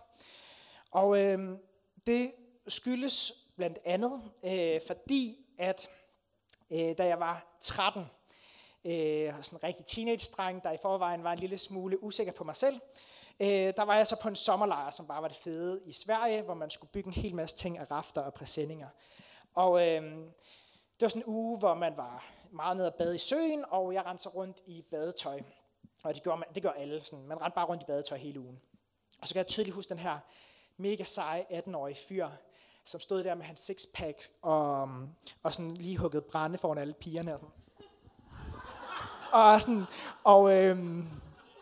Og 0.91 1.19
øh, 1.19 1.59
det 2.07 2.33
skyldes 2.69 3.33
blandt 3.57 3.79
andet, 3.85 4.23
øh, 4.45 4.81
fordi 4.87 5.47
at 5.59 5.89
øh, 6.73 6.99
da 6.99 7.07
jeg 7.07 7.21
var 7.21 7.59
13, 7.61 8.03
øh, 8.85 8.93
sådan 9.43 9.57
en 9.57 9.65
rigtig 9.65 9.85
teenage-dreng, 9.87 10.63
der 10.63 10.73
i 10.73 10.79
forvejen 10.83 11.25
var 11.25 11.33
en 11.33 11.39
lille 11.39 11.59
smule 11.59 12.03
usikker 12.03 12.33
på 12.33 12.45
mig 12.45 12.57
selv, 12.57 12.81
øh, 13.41 13.49
der 13.49 13.83
var 13.83 13.97
jeg 13.97 14.07
så 14.07 14.17
på 14.23 14.29
en 14.29 14.37
sommerlejr, 14.37 14.91
som 14.91 15.07
bare 15.07 15.23
var 15.23 15.29
det 15.29 15.37
fede 15.37 15.81
i 15.85 15.93
Sverige, 15.93 16.43
hvor 16.43 16.55
man 16.55 16.71
skulle 16.71 16.93
bygge 16.93 17.07
en 17.07 17.13
hel 17.13 17.35
masse 17.35 17.57
ting 17.57 17.79
af 17.79 17.91
rafter 17.91 18.21
og 18.21 18.35
præsendinger. 18.35 18.89
Og 19.55 19.81
øh, 19.81 20.03
det 21.01 21.01
var 21.01 21.09
sådan 21.09 21.23
en 21.23 21.35
uge, 21.35 21.59
hvor 21.59 21.75
man 21.75 21.97
var 21.97 22.40
meget 22.53 22.77
ned 22.77 22.87
og 22.87 22.95
bade 22.95 23.17
i 23.17 23.19
søen, 23.19 23.65
og 23.69 23.95
jeg 23.95 24.07
rendte 24.07 24.29
rundt 24.29 24.59
i 24.67 24.85
badetøj. 24.91 25.41
Og 26.05 26.15
det 26.15 26.23
gør, 26.23 26.37
man, 26.37 26.49
det 26.55 26.63
gør 26.63 26.71
alle. 26.71 27.03
Sådan. 27.03 27.27
Man 27.27 27.41
rendte 27.41 27.55
bare 27.55 27.67
rundt 27.67 27.83
i 27.83 27.87
badetøj 27.87 28.19
hele 28.19 28.41
ugen. 28.41 28.61
Og 29.21 29.29
så 29.29 29.35
kan 29.35 29.39
jeg 29.39 29.47
tydeligt 29.47 29.75
huske 29.75 29.91
den 29.91 29.99
her 29.99 30.19
mega 30.77 31.05
seje 31.05 31.47
18-årige 31.51 31.97
fyr, 32.09 32.29
som 32.85 33.01
stod 33.01 33.25
der 33.25 33.35
med 33.35 33.45
hans 33.45 33.61
sixpack 33.61 34.29
og, 34.43 34.89
og 35.43 35.55
sådan 35.55 35.75
lige 35.75 35.97
hugget 35.97 36.25
brænde 36.25 36.59
foran 36.59 36.79
alle 36.79 36.95
pigerne. 36.95 37.35
Og, 37.35 37.41
sådan. 37.41 37.53
og, 39.33 39.61
sådan, 39.61 39.85
og 40.25 40.57
øhm, 40.57 41.09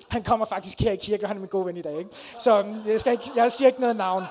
han 0.09 0.23
kommer 0.23 0.47
faktisk 0.47 0.81
her 0.81 0.93
i 0.93 0.97
kirke, 0.97 1.25
og 1.25 1.29
han 1.29 1.37
er 1.37 1.41
min 1.41 1.49
gode 1.49 1.67
ven 1.67 1.77
i 1.77 1.83
dag. 1.83 1.99
Ikke? 1.99 2.11
Så 2.39 2.59
øhm, 2.59 2.87
jeg, 2.87 3.01
skal 3.01 3.13
ikke, 3.13 3.31
jeg 3.37 3.53
siger 3.53 3.69
ikke 3.69 3.81
noget 3.81 3.97
navn. 3.97 4.25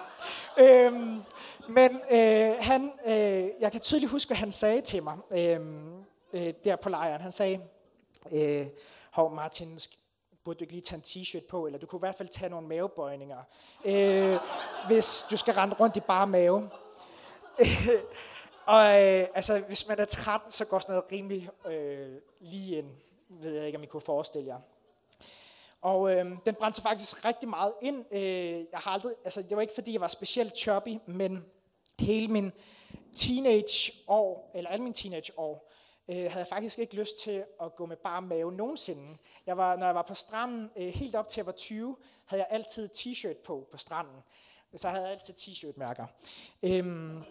Øhm, 0.60 1.22
men 1.70 2.02
øh, 2.12 2.56
han, 2.60 2.92
øh, 3.06 3.50
jeg 3.60 3.72
kan 3.72 3.82
tydeligt 3.82 4.12
huske, 4.12 4.30
hvad 4.30 4.38
han 4.38 4.52
sagde 4.52 4.82
til 4.82 5.04
mig. 5.04 5.18
Øhm, 5.32 5.97
øh, 6.34 6.54
der 6.64 6.76
på 6.76 6.90
lejren. 6.90 7.22
Han 7.22 7.32
sagde, 7.32 7.62
øh, 8.32 8.68
hov 9.12 9.36
Martin, 9.36 9.80
burde 10.44 10.60
du 10.60 10.64
ikke 10.64 10.74
lige 10.74 10.82
tage 10.82 10.98
en 10.98 11.04
t-shirt 11.24 11.48
på, 11.48 11.66
eller 11.66 11.80
du 11.80 11.86
kunne 11.86 12.00
i 12.00 12.06
hvert 12.06 12.16
fald 12.16 12.30
tage 12.30 12.50
nogle 12.50 12.68
mavebøjninger, 12.68 13.44
øh, 13.86 14.38
hvis 14.88 15.26
du 15.32 15.38
skal 15.38 15.54
rende 15.54 15.76
rundt 15.80 15.98
i 15.98 16.00
bare 16.00 16.28
mave. 16.28 16.70
og 18.66 18.84
øh, 18.84 19.28
altså, 19.36 19.64
hvis 19.68 19.88
man 19.88 20.00
er 20.00 20.06
13, 20.06 20.52
så 20.52 20.66
går 20.66 20.80
sådan 20.80 20.94
noget 20.94 21.12
rimelig 21.12 21.50
øh, 21.68 22.18
lige 22.40 22.78
ind, 22.78 22.90
ved 23.30 23.56
jeg 23.56 23.66
ikke, 23.66 23.78
om 23.78 23.84
I 23.84 23.88
kunne 23.88 24.02
forestille 24.02 24.48
jer. 24.48 24.60
Og 25.82 26.12
øh, 26.12 26.26
den 26.46 26.56
brændte 26.56 26.76
sig 26.76 26.84
faktisk 26.84 27.26
rigtig 27.26 27.50
meget 27.50 27.74
ind. 27.82 28.06
Øh, 28.12 28.22
jeg 28.72 28.80
har 28.80 28.92
aldrig, 28.92 29.14
altså, 29.24 29.42
det 29.42 29.56
var 29.56 29.62
ikke 29.62 29.74
fordi, 29.76 29.94
jeg 29.94 30.02
var 30.02 30.08
specielt 30.08 30.58
chubby, 30.58 30.98
men 31.06 31.46
Hele 32.00 32.28
min 32.28 32.52
teenageår, 33.14 34.52
eller 34.56 34.70
alle 34.70 34.84
mine 34.84 34.94
teenageår, 34.94 35.72
øh, 36.10 36.16
havde 36.16 36.38
jeg 36.38 36.48
faktisk 36.48 36.80
ikke 36.80 36.96
lyst 36.96 37.20
til 37.20 37.46
at 37.62 37.76
gå 37.76 37.86
med 37.86 37.98
bare 37.98 38.22
mave 38.22 38.52
nogensinde. 38.52 39.18
Jeg 39.46 39.58
var, 39.58 39.76
når 39.76 39.86
jeg 39.86 39.96
var 39.96 40.02
på 40.02 40.16
stranden, 40.16 40.72
øh, 40.78 40.88
helt 40.88 41.16
op 41.16 41.28
til 41.28 41.40
jeg 41.40 41.46
var 41.46 41.52
20, 41.52 41.98
havde 42.26 42.44
jeg 42.44 42.48
altid 42.50 42.90
t-shirt 42.98 43.44
på 43.44 43.68
på 43.72 43.78
stranden. 43.78 44.24
Så 44.76 44.90
havde 44.90 45.04
jeg 45.04 45.12
altid 45.12 45.34
t-shirt-mærker. 45.34 46.06
Øhm, 46.64 47.24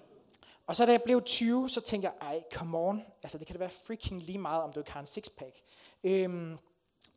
og 0.66 0.76
så 0.76 0.87
da 0.87 0.92
jeg 0.92 1.02
blev 1.02 1.23
20, 1.23 1.68
så 1.68 1.80
tænkte 1.80 2.09
jeg, 2.09 2.28
ej, 2.28 2.42
come 2.52 2.78
on. 2.78 3.02
Altså, 3.23 3.38
det 3.38 3.47
kan 3.47 3.54
da 3.54 3.59
være 3.59 3.71
freaking 3.71 4.23
lige 4.23 4.38
meget, 4.38 4.62
om 4.62 4.73
du 4.73 4.80
ikke 4.80 4.92
har 4.92 5.00
en 5.00 5.06
sixpack. 5.06 5.56
Øhm, 6.04 6.59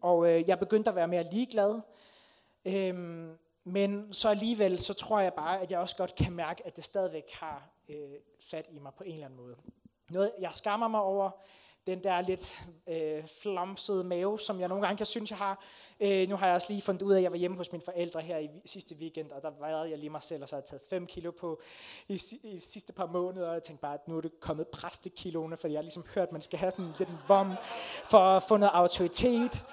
og 0.02 0.30
øh, 0.30 0.50
jeg 0.50 0.60
begyndte 0.60 0.90
at 0.90 0.96
være 0.96 1.08
mere 1.08 1.32
ligeglad. 1.32 1.82
Øhm, 2.66 3.38
men 3.64 4.14
så 4.14 4.30
alligevel, 4.30 4.80
så 4.80 4.94
tror 4.94 5.20
jeg 5.20 5.34
bare, 5.34 5.62
at 5.62 5.72
jeg 5.72 5.80
også 5.80 5.96
godt 5.98 6.16
kan 6.16 6.34
mærke, 6.34 6.66
at 6.66 6.76
det 6.76 6.84
stadigvæk 6.84 7.32
har 7.34 7.70
øh, 7.90 7.96
fat 8.40 8.68
i 8.72 8.80
mig 8.80 8.94
på 8.98 9.04
en 9.04 9.14
eller 9.14 9.26
anden 9.26 9.40
måde. 9.40 9.56
Noget, 10.10 10.32
jeg 10.42 10.50
skammer 10.54 10.88
mig 10.88 11.02
over, 11.02 11.32
den 11.88 12.04
der 12.04 12.22
lidt 12.22 12.60
øh, 12.90 13.28
flamsede 13.42 14.04
mave, 14.04 14.40
som 14.40 14.60
jeg 14.60 14.68
nogle 14.68 14.86
gange 14.86 14.98
kan 14.98 15.06
synes, 15.06 15.30
jeg 15.30 15.38
har. 15.38 15.64
Øh, 16.00 16.30
nu 16.30 16.36
har 16.36 16.46
jeg 16.46 16.56
også 16.56 16.68
lige 16.70 16.82
fundet 16.82 17.02
ud 17.02 17.14
af, 17.14 17.18
at 17.18 17.24
jeg 17.24 17.32
var 17.32 17.38
hjemme 17.38 17.58
hos 17.58 17.72
mine 17.72 17.84
forældre 17.86 18.22
her 18.22 18.38
i 18.38 18.50
sidste 18.66 18.96
weekend, 18.96 19.32
og 19.32 19.42
der 19.42 19.52
vejede 19.60 19.90
jeg 19.90 19.98
lige 19.98 20.10
mig 20.10 20.24
selv, 20.24 20.44
og 20.44 20.50
så 20.50 20.56
har 20.56 20.62
jeg 20.62 20.66
taget 20.66 20.82
5 20.90 21.06
kilo 21.06 21.32
på 21.32 21.62
i, 22.08 22.22
i 22.44 22.60
sidste 22.60 22.94
par 22.94 23.06
måneder, 23.06 23.48
og 23.48 23.54
jeg 23.54 23.64
tænkte 23.64 23.82
bare, 23.82 23.94
at 23.94 24.08
nu 24.08 24.18
er 24.18 24.22
det 24.22 24.32
kommet 24.40 24.68
præstekiloene, 24.68 25.58
fordi 25.58 25.74
jeg 25.74 25.78
har 25.78 25.84
ligesom 25.84 26.06
hørt, 26.16 26.28
at 26.28 26.32
man 26.32 26.42
skal 26.42 26.60
have 26.60 26.72
sådan 26.72 26.94
lidt 27.00 27.10
en 27.10 27.18
bom 27.28 27.54
for 28.06 28.20
at 28.20 28.44
få 28.44 28.58
noget 28.58 28.72
autoritet. 28.74 29.64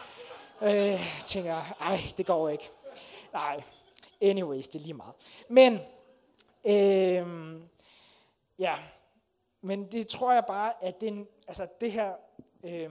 Øh, 0.63 0.71
jeg 0.71 1.23
tænker, 1.25 1.77
ej, 1.81 2.01
det 2.17 2.27
går 2.27 2.49
ikke. 2.49 2.71
Nej, 3.33 3.63
anyways, 4.21 4.69
det 4.69 4.79
er 4.79 4.83
lige 4.83 4.95
meget. 4.95 5.15
Men, 5.49 5.73
øh, 6.67 7.61
ja, 8.59 8.75
men 9.67 9.93
det 9.93 10.09
tror 10.09 10.33
jeg 10.33 10.45
bare, 10.47 10.85
at 10.85 11.01
den, 11.01 11.29
altså 11.49 11.67
det 11.81 11.93
her 11.93 12.15
øh, 12.65 12.91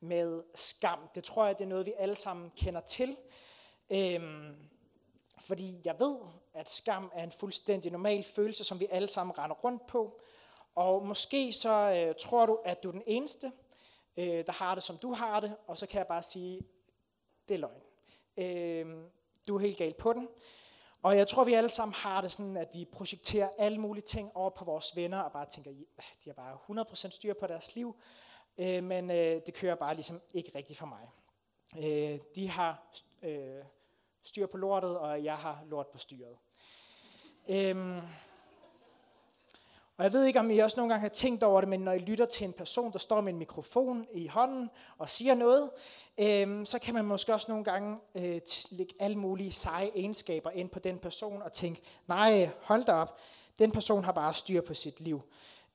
med 0.00 0.42
skam, 0.54 0.98
det 1.14 1.24
tror 1.24 1.46
jeg, 1.46 1.58
det 1.58 1.64
er 1.64 1.68
noget, 1.68 1.86
vi 1.86 1.92
alle 1.98 2.16
sammen 2.16 2.52
kender 2.56 2.80
til. 2.80 3.16
Øh, 3.92 4.20
fordi 5.40 5.80
jeg 5.84 5.96
ved, 5.98 6.16
at 6.54 6.70
skam 6.70 7.10
er 7.14 7.24
en 7.24 7.32
fuldstændig 7.32 7.92
normal 7.92 8.24
følelse, 8.24 8.64
som 8.64 8.80
vi 8.80 8.86
alle 8.90 9.08
sammen 9.08 9.38
render 9.38 9.56
rundt 9.56 9.86
på. 9.86 10.20
Og 10.74 11.06
måske 11.06 11.52
så 11.52 12.06
øh, 12.08 12.14
tror 12.18 12.46
du, 12.46 12.58
at 12.64 12.82
du 12.82 12.88
er 12.88 12.92
den 12.92 13.02
eneste, 13.06 13.52
øh, 14.16 14.46
der 14.46 14.52
har 14.52 14.74
det, 14.74 14.84
som 14.84 14.96
du 14.96 15.12
har 15.12 15.40
det, 15.40 15.56
og 15.66 15.78
så 15.78 15.86
kan 15.86 15.98
jeg 15.98 16.06
bare 16.06 16.22
sige, 16.22 16.62
det 17.48 17.54
er 17.54 17.58
løgn. 17.58 17.82
Øh, 18.36 19.04
du 19.48 19.56
er 19.56 19.60
helt 19.60 19.78
gal 19.78 19.94
på 19.94 20.12
den. 20.12 20.28
Og 21.02 21.16
jeg 21.16 21.28
tror, 21.28 21.44
vi 21.44 21.54
alle 21.54 21.68
sammen 21.68 21.94
har 21.94 22.20
det 22.20 22.32
sådan, 22.32 22.56
at 22.56 22.68
vi 22.74 22.88
projekterer 22.92 23.48
alle 23.58 23.78
mulige 23.78 24.04
ting 24.04 24.30
over 24.34 24.50
på 24.50 24.64
vores 24.64 24.96
venner, 24.96 25.18
og 25.18 25.32
bare 25.32 25.46
tænker, 25.46 25.70
de 26.24 26.30
har 26.30 26.32
bare 26.32 26.84
100% 27.08 27.10
styr 27.10 27.34
på 27.40 27.46
deres 27.46 27.74
liv, 27.74 27.96
øh, 28.58 28.84
men 28.84 29.10
øh, 29.10 29.16
det 29.16 29.54
kører 29.54 29.74
bare 29.74 29.94
ligesom 29.94 30.20
ikke 30.34 30.52
rigtigt 30.54 30.78
for 30.78 30.86
mig. 30.86 31.10
Øh, 31.76 32.20
de 32.34 32.48
har 32.48 32.92
øh, 33.22 33.64
styr 34.22 34.46
på 34.46 34.56
lortet, 34.56 34.98
og 34.98 35.24
jeg 35.24 35.36
har 35.36 35.64
lort 35.66 35.86
på 35.86 35.98
styret. 35.98 36.36
Øhm, 37.48 38.00
og 39.96 40.04
jeg 40.04 40.12
ved 40.12 40.24
ikke, 40.24 40.40
om 40.40 40.50
I 40.50 40.58
også 40.58 40.76
nogle 40.76 40.92
gange 40.92 41.02
har 41.02 41.08
tænkt 41.08 41.42
over 41.42 41.60
det, 41.60 41.68
men 41.68 41.80
når 41.80 41.92
I 41.92 41.98
lytter 41.98 42.26
til 42.26 42.44
en 42.44 42.52
person, 42.52 42.92
der 42.92 42.98
står 42.98 43.20
med 43.20 43.32
en 43.32 43.38
mikrofon 43.38 44.06
i 44.12 44.26
hånden 44.26 44.70
og 44.98 45.10
siger 45.10 45.34
noget, 45.34 45.70
øh, 46.18 46.66
så 46.66 46.78
kan 46.82 46.94
man 46.94 47.04
måske 47.04 47.34
også 47.34 47.46
nogle 47.48 47.64
gange 47.64 47.98
øh, 48.14 48.40
lægge 48.70 48.94
alle 49.00 49.18
mulige 49.18 49.52
seje 49.52 49.90
egenskaber 49.94 50.50
ind 50.50 50.68
på 50.68 50.78
den 50.78 50.98
person 50.98 51.42
og 51.42 51.52
tænke, 51.52 51.82
nej, 52.06 52.50
hold 52.60 52.84
da 52.84 52.92
op, 52.92 53.18
den 53.58 53.72
person 53.72 54.04
har 54.04 54.12
bare 54.12 54.34
styr 54.34 54.60
på 54.60 54.74
sit 54.74 55.00
liv. 55.00 55.22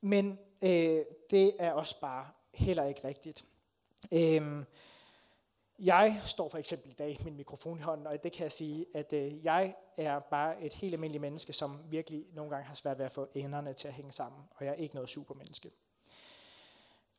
Men 0.02 0.40
øh, 0.62 1.00
det 1.30 1.54
er 1.60 1.72
også 1.72 2.00
bare 2.00 2.28
heller 2.54 2.84
ikke 2.84 3.08
rigtigt. 3.08 3.46
Øh, 4.12 4.64
jeg 5.80 6.22
står 6.26 6.50
for 6.50 6.58
eksempel 6.58 6.92
i 6.92 6.94
dag 6.94 7.18
med 7.20 7.26
min 7.26 7.38
mikrofon 7.38 7.80
i 7.80 7.82
hånden, 7.82 8.08
og 8.08 8.24
det 8.24 8.32
kan 8.32 8.44
jeg 8.44 8.52
sige, 8.52 8.86
at 8.94 9.14
øh, 9.14 9.46
jeg 9.46 9.76
er 9.98 10.20
bare 10.20 10.62
et 10.62 10.74
helt 10.74 10.94
almindeligt 10.94 11.22
menneske, 11.22 11.54
som 11.54 11.80
virkelig 11.90 12.26
nogle 12.34 12.52
gange 12.52 12.66
har 12.66 12.76
svært 12.76 12.98
ved 12.98 13.06
at 13.06 13.12
få 13.12 13.30
enderne 13.36 13.74
til 13.74 13.88
at 13.88 13.94
hænge 13.94 14.12
sammen, 14.12 14.42
og 14.56 14.66
jeg 14.66 14.72
er 14.72 14.76
ikke 14.76 14.96
noget 14.96 15.10
supermenneske. 15.10 15.72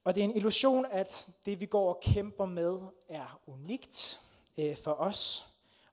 Og 0.05 0.15
det 0.15 0.21
er 0.21 0.25
en 0.25 0.37
illusion, 0.37 0.87
at 0.91 1.29
det 1.47 1.61
vi 1.61 1.67
går 1.67 1.95
og 1.95 2.01
kæmper 2.03 2.47
med 2.47 2.81
er 3.09 3.41
unikt 3.47 4.21
øh, 4.59 4.77
for 4.77 4.93
os, 4.93 5.47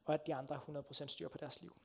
og 0.05 0.13
at 0.13 0.27
de 0.27 0.35
andre 0.35 0.55
har 0.55 0.81
100% 0.91 1.07
styr 1.07 1.29
på 1.29 1.37
deres 1.37 1.61
liv. 1.61 1.75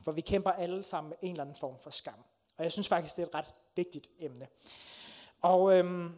For 0.00 0.12
vi 0.12 0.20
kæmper 0.20 0.50
alle 0.50 0.84
sammen 0.84 1.08
med 1.08 1.16
en 1.22 1.30
eller 1.30 1.44
anden 1.44 1.56
form 1.56 1.78
for 1.78 1.90
skam. 1.90 2.24
Og 2.56 2.64
jeg 2.64 2.72
synes 2.72 2.88
faktisk, 2.88 3.16
det 3.16 3.22
er 3.22 3.26
et 3.26 3.34
ret 3.34 3.54
vigtigt 3.76 4.08
emne. 4.18 4.48
Og 5.42 5.78
øhm, 5.78 6.14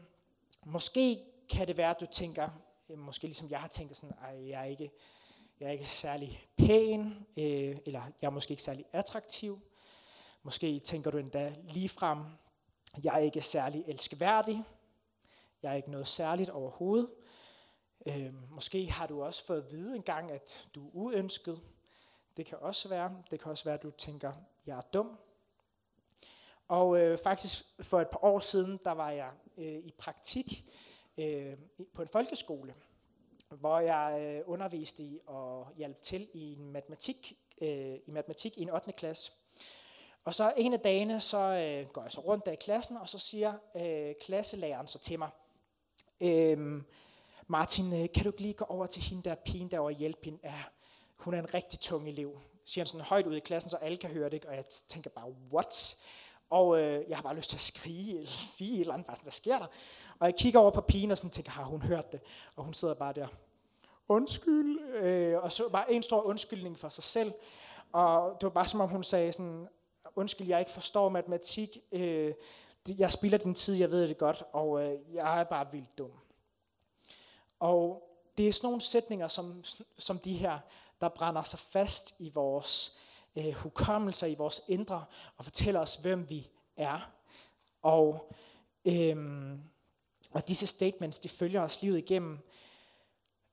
måske 0.65 1.19
kan 1.51 1.67
det 1.67 1.77
være, 1.77 1.91
at 1.91 2.01
du 2.01 2.07
tænker, 2.07 2.49
øh, 2.89 2.99
måske 2.99 3.27
ligesom 3.27 3.51
jeg 3.51 3.61
har 3.61 3.69
tænkt 3.69 3.97
sådan, 3.97 4.17
at 4.29 4.49
jeg 4.49 4.61
er 4.61 4.65
ikke, 4.65 4.91
jeg 5.61 5.67
er 5.69 5.73
ikke 5.73 5.89
særlig 5.89 6.47
pæn, 6.57 7.27
øh, 7.37 7.79
eller 7.87 8.03
jeg 8.23 8.27
er 8.27 8.31
måske 8.31 8.51
ikke 8.51 8.63
særlig 8.63 8.85
attraktiv. 8.93 9.61
Måske 10.43 10.81
tænker 10.81 11.11
du 11.11 11.19
endda 11.19 11.55
lige 11.65 11.89
frem, 11.89 12.19
jeg 13.03 13.15
er 13.15 13.19
ikke 13.19 13.43
særlig 13.43 13.85
elskværdig, 13.87 14.65
jeg 15.63 15.73
er 15.73 15.77
ikke 15.77 15.91
noget 15.91 16.09
særligt 16.09 16.51
overhovedet. 16.51 17.11
Øh, 18.07 18.51
måske 18.51 18.91
har 18.91 19.07
du 19.07 19.23
også 19.23 19.45
fået 19.45 19.63
at 19.63 19.71
vide 19.71 19.97
engang, 19.97 20.31
at 20.31 20.69
du 20.75 20.87
er 20.87 20.91
uønsket. 20.93 21.61
Det 22.37 22.47
kan 22.47 22.59
også 22.61 22.89
være. 22.89 23.23
Det 23.31 23.41
kan 23.41 23.51
også 23.51 23.65
være, 23.65 23.75
at 23.75 23.83
du 23.83 23.91
tænker, 23.91 24.33
jeg 24.67 24.79
er 24.79 24.83
dum. 24.93 25.19
Og 26.69 27.01
øh, 27.01 27.19
faktisk 27.19 27.65
for 27.81 28.01
et 28.01 28.09
par 28.09 28.25
år 28.25 28.41
siden, 28.41 28.81
der 28.85 28.93
var 28.93 29.11
jeg 29.11 29.31
øh, 29.59 29.65
i 29.65 29.95
praktik 29.99 30.71
øh, 31.19 31.57
på 31.95 32.03
en 32.03 32.09
folkeskole, 32.09 32.75
hvor 33.49 33.79
jeg 33.79 34.37
øh, 34.39 34.53
underviste 34.53 35.03
i 35.03 35.21
og 35.27 35.69
hjalp 35.77 36.03
til 36.03 36.29
i 36.35 36.53
en 36.53 36.73
matematik, 36.73 37.39
øh, 37.61 37.95
i 38.07 38.11
matematik 38.11 38.59
i 38.59 38.63
en 38.63 38.71
8. 38.71 38.93
klasse. 38.93 39.33
Og 40.25 40.35
så 40.35 40.53
en 40.57 40.73
af 40.73 40.81
dagene, 40.81 41.21
så 41.21 41.39
øh, 41.39 41.89
går 41.93 42.03
jeg 42.03 42.13
så 42.13 42.21
rundt 42.21 42.47
der 42.47 42.53
i 42.53 42.57
klassen, 42.61 42.97
og 42.97 43.09
så 43.09 43.19
siger 43.19 43.55
øh, 43.77 44.15
klasselæreren 44.21 44.89
så 44.89 44.99
til 44.99 45.19
mig, 45.19 45.31
Øhm, 46.21 46.85
Martin, 47.47 48.03
øh, 48.03 48.09
kan 48.15 48.25
du 48.25 48.33
lige 48.39 48.55
gå 48.55 48.65
over 48.65 48.87
til 48.87 49.03
hende 49.03 49.29
der 49.29 49.35
pigen 49.35 49.71
der 49.71 49.81
og 49.81 49.91
hjælpe 49.91 50.21
hende? 50.25 50.39
Ja, 50.45 50.63
hun 51.17 51.35
er 51.35 51.39
en 51.39 51.55
rigtig 51.55 51.81
tung 51.81 52.09
elev. 52.09 52.41
Siger 52.65 52.83
han 52.83 52.87
sådan 52.87 53.07
højt 53.07 53.27
ud 53.27 53.37
i 53.37 53.41
klassen, 53.41 53.71
så 53.71 53.77
alle 53.77 53.99
kan 53.99 54.11
høre 54.11 54.31
det, 54.31 54.45
og 54.45 54.57
jeg 54.57 54.65
tænker 54.89 55.11
bare, 55.11 55.33
what? 55.53 55.97
Og 56.51 56.81
øh, 56.81 57.05
jeg 57.09 57.17
har 57.17 57.23
bare 57.23 57.37
lyst 57.37 57.51
til 57.51 57.57
at 57.57 57.61
skrige 57.61 58.17
eller 58.17 58.31
sige 58.57 58.75
et 58.75 58.81
eller 58.81 58.95
andet, 58.95 59.19
hvad 59.23 59.33
sker 59.33 59.59
der? 59.59 59.67
Og 60.19 60.27
jeg 60.27 60.35
kigger 60.37 60.61
over 60.61 60.71
på 60.71 60.81
pigen 60.81 61.11
og 61.11 61.19
sådan 61.19 61.31
tænker, 61.31 61.51
har 61.51 61.65
hun 61.65 61.83
hørt 61.83 62.13
det? 62.13 62.21
Og 62.57 62.65
hun 62.65 62.75
sidder 62.75 62.95
bare 62.95 63.13
der, 63.13 63.29
undskyld. 64.09 64.81
Øh, 64.95 65.43
og 65.43 65.53
så 65.53 65.69
bare 65.69 65.93
en 65.93 66.03
stor 66.03 66.23
undskyldning 66.23 66.79
for 66.79 66.89
sig 66.89 67.05
selv. 67.05 67.33
Og 67.93 68.37
det 68.41 68.43
var 68.43 68.51
bare 68.51 68.67
som 68.67 68.81
om 68.81 68.89
hun 68.89 69.03
sagde 69.03 69.33
sådan, 69.33 69.69
undskyld, 70.17 70.47
jeg 70.47 70.59
ikke 70.59 70.71
forstår 70.71 71.09
matematik. 71.09 71.79
Øh, 71.93 72.35
jeg 72.89 73.13
spilder 73.13 73.39
din 73.39 73.55
tid, 73.55 73.75
jeg 73.75 73.91
ved 73.91 74.09
det 74.09 74.19
godt, 74.19 74.43
og 74.53 74.85
øh, 74.85 75.15
jeg 75.15 75.41
er 75.41 75.45
bare 75.45 75.73
vildt 75.73 75.99
dum. 75.99 76.11
Og 77.61 78.03
det 78.39 78.49
er 78.49 78.53
sådan 78.53 78.67
nogle 78.67 78.81
sætninger 78.81 79.29
som, 79.29 79.65
som 79.99 80.19
de 80.19 80.33
her, 80.33 80.59
der 81.01 81.09
brænder 81.09 81.43
sig 81.43 81.59
fast 81.59 82.21
i 82.21 82.31
vores 82.35 82.99
øh, 83.37 83.53
hukommelser, 83.53 84.27
i 84.27 84.35
vores 84.35 84.61
indre, 84.69 85.05
og 85.37 85.45
fortæller 85.45 85.81
os, 85.81 85.95
hvem 85.95 86.31
vi 86.31 86.51
er. 86.77 87.11
Og 87.83 88.33
øh, 88.85 89.17
og 90.31 90.49
disse 90.49 90.67
statements, 90.67 91.19
de 91.19 91.29
følger 91.29 91.61
os 91.61 91.83
livet 91.83 91.99
igennem. 91.99 92.39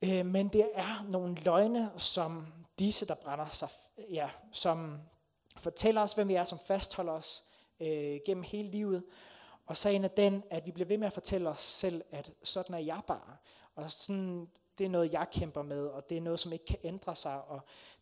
Øh, 0.03 0.25
men 0.25 0.47
det 0.47 0.69
er 0.73 1.05
nogle 1.09 1.35
løgne, 1.35 1.91
som 1.97 2.47
disse, 2.79 3.07
der 3.07 3.15
brænder 3.15 3.49
sig, 3.49 3.69
ja, 4.09 4.29
som 4.51 4.99
fortæller 5.57 6.01
os, 6.01 6.13
hvem 6.13 6.27
vi 6.27 6.35
er, 6.35 6.45
som 6.45 6.59
fastholder 6.67 7.13
os 7.13 7.43
øh, 7.79 8.19
gennem 8.25 8.43
hele 8.43 8.69
livet. 8.69 9.03
Og 9.65 9.77
så 9.77 9.89
er 9.89 10.07
den, 10.07 10.43
at 10.49 10.65
vi 10.65 10.71
bliver 10.71 10.87
ved 10.87 10.97
med 10.97 11.07
at 11.07 11.13
fortælle 11.13 11.49
os 11.49 11.59
selv, 11.59 12.03
at 12.11 12.31
sådan 12.43 12.75
er 12.75 12.79
jeg 12.79 13.01
bare. 13.07 13.37
Og 13.75 13.91
sådan, 13.91 14.49
det 14.77 14.85
er 14.85 14.89
noget, 14.89 15.13
jeg 15.13 15.27
kæmper 15.31 15.61
med, 15.61 15.87
og 15.87 16.09
det 16.09 16.17
er 16.17 16.21
noget, 16.21 16.39
som 16.39 16.53
ikke 16.53 16.65
kan 16.65 16.79
ændre 16.83 17.15
sig, 17.15 17.43
og 17.43 17.59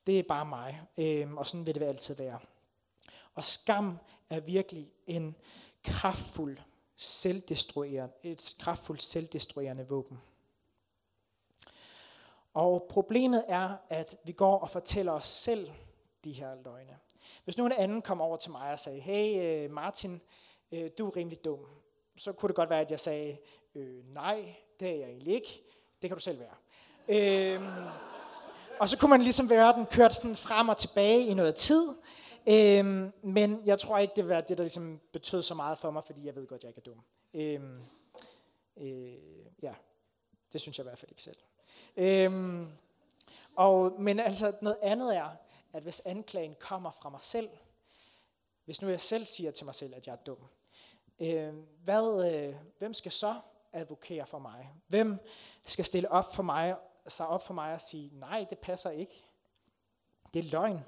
det 0.08 0.20
er 0.20 0.24
bare 0.24 0.46
mig. 0.46 0.82
Øh, 0.98 1.34
og 1.34 1.48
sådan 1.48 1.66
vil 1.66 1.76
det 1.76 1.84
altid 1.84 2.16
være. 2.16 2.40
Og 3.36 3.44
skam 3.44 3.98
er 4.30 4.40
virkelig 4.40 4.92
en 5.08 5.36
kraftfuld 5.84 6.58
selvdestruerende, 6.96 8.14
et 8.24 8.56
kraftfuldt 8.60 9.02
selvdestruerende 9.02 9.88
våben. 9.88 10.20
Og 12.54 12.88
problemet 12.90 13.46
er, 13.48 13.78
at 13.90 14.18
vi 14.24 14.32
går 14.32 14.60
og 14.60 14.70
fortæller 14.70 15.12
os 15.12 15.28
selv 15.28 15.72
de 16.24 16.32
her 16.32 16.56
løgne. 16.64 16.98
Hvis 17.44 17.58
nogen 17.58 17.72
anden 17.72 18.02
kom 18.02 18.22
over 18.22 18.38
til 18.38 18.52
mig 18.52 18.72
og 18.72 18.80
sagde, 18.80 19.00
hey 19.00 19.66
øh, 19.66 19.72
Martin, 19.72 20.22
øh, 20.72 20.92
du 20.98 21.08
er 21.08 21.16
rimelig 21.16 21.46
dum, 21.46 21.60
så 22.18 22.32
kunne 22.32 22.48
det 22.48 22.56
godt 22.56 22.70
være, 22.70 22.82
at 22.82 22.92
jeg 22.92 23.00
sagde, 23.00 23.38
øh, 23.76 24.14
nej, 24.14 24.56
det 24.80 24.90
er 24.90 24.96
jeg 24.96 25.10
egentlig 25.10 25.34
ikke, 25.34 25.64
det 26.02 26.10
kan 26.10 26.18
du 26.18 26.22
selv 26.22 26.40
være. 26.40 26.56
Øhm, 27.08 27.86
og 28.80 28.90
så 28.90 28.98
kunne 28.98 29.10
man 29.10 29.22
ligesom 29.22 29.50
være 29.50 29.74
den 29.74 29.86
kørt 29.86 30.16
sådan 30.16 30.36
frem 30.36 30.70
og 30.70 30.78
tilbage 30.78 31.26
i 31.26 31.34
noget 31.34 31.56
tid, 31.56 31.96
Øhm, 32.48 33.14
men 33.22 33.62
jeg 33.66 33.80
tror 33.80 33.98
ikke, 33.98 34.14
det 34.16 34.30
var 34.30 34.42
det, 34.42 34.58
der 34.58 34.64
ligesom 34.64 35.00
betød 35.12 35.44
så 35.44 35.56
meget 35.56 35.78
for 35.78 35.92
mig, 35.92 36.04
fordi 36.04 36.26
jeg 36.26 36.36
ved 36.36 36.48
godt, 36.48 36.64
jeg 36.64 36.70
ikke 36.70 36.82
er 36.86 36.92
dum. 36.92 37.04
Øhm, 37.34 37.82
øh, 38.78 39.14
ja, 39.62 39.74
det 40.54 40.62
synes 40.62 40.78
jeg 40.78 40.84
i 40.84 40.88
hvert 40.88 40.98
fald 40.98 41.12
ikke 41.12 41.22
selv. 41.22 41.38
Øhm, 41.98 42.68
og, 43.56 44.02
men 44.02 44.20
altså 44.20 44.54
noget 44.62 44.78
andet 44.82 45.18
er, 45.18 45.30
at 45.74 45.84
hvis 45.84 46.02
anklagen 46.06 46.56
kommer 46.60 46.92
fra 46.92 47.10
mig 47.10 47.24
selv, 47.24 47.50
hvis 48.66 48.82
nu 48.82 48.90
jeg 48.90 49.02
selv 49.02 49.26
siger 49.26 49.52
til 49.52 49.66
mig 49.66 49.76
selv, 49.76 49.96
at 49.96 50.08
jeg 50.08 50.14
er 50.14 50.18
dum, 50.18 50.38
øh, 51.20 51.54
hvad, 51.84 52.34
øh, 52.34 52.56
hvem 52.80 52.94
skal 52.94 53.12
så 53.12 53.36
advokere 53.74 54.26
for 54.26 54.40
mig? 54.40 54.74
Hvem 54.88 55.20
skal 55.66 55.86
stille 55.86 56.12
op 56.12 56.36
for 56.36 56.44
mig, 56.44 56.76
sig 57.08 57.28
op 57.28 57.46
for 57.46 57.54
mig 57.54 57.74
og 57.74 57.82
sige, 57.82 58.20
nej, 58.20 58.46
det 58.50 58.60
passer 58.60 58.90
ikke. 58.90 59.26
Det 60.34 60.46
er 60.46 60.50
løgn. 60.50 60.80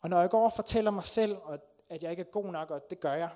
Og 0.00 0.10
når 0.10 0.20
jeg 0.20 0.30
går 0.30 0.44
og 0.44 0.52
fortæller 0.52 0.90
mig 0.90 1.04
selv, 1.04 1.36
at 1.88 2.02
jeg 2.02 2.10
ikke 2.10 2.20
er 2.20 2.30
god 2.30 2.46
nok, 2.46 2.70
og 2.70 2.90
det 2.90 3.00
gør 3.00 3.12
jeg, 3.12 3.30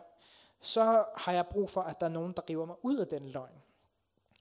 så 0.61 1.05
har 1.17 1.33
jeg 1.33 1.47
brug 1.47 1.71
for, 1.71 1.83
at 1.83 2.01
der 2.01 2.07
er 2.07 2.11
nogen, 2.11 2.33
der 2.33 2.43
river 2.51 2.65
mig 2.65 2.77
ud 2.83 2.97
af 2.97 3.07
den 3.07 3.29
løgn, 3.29 3.63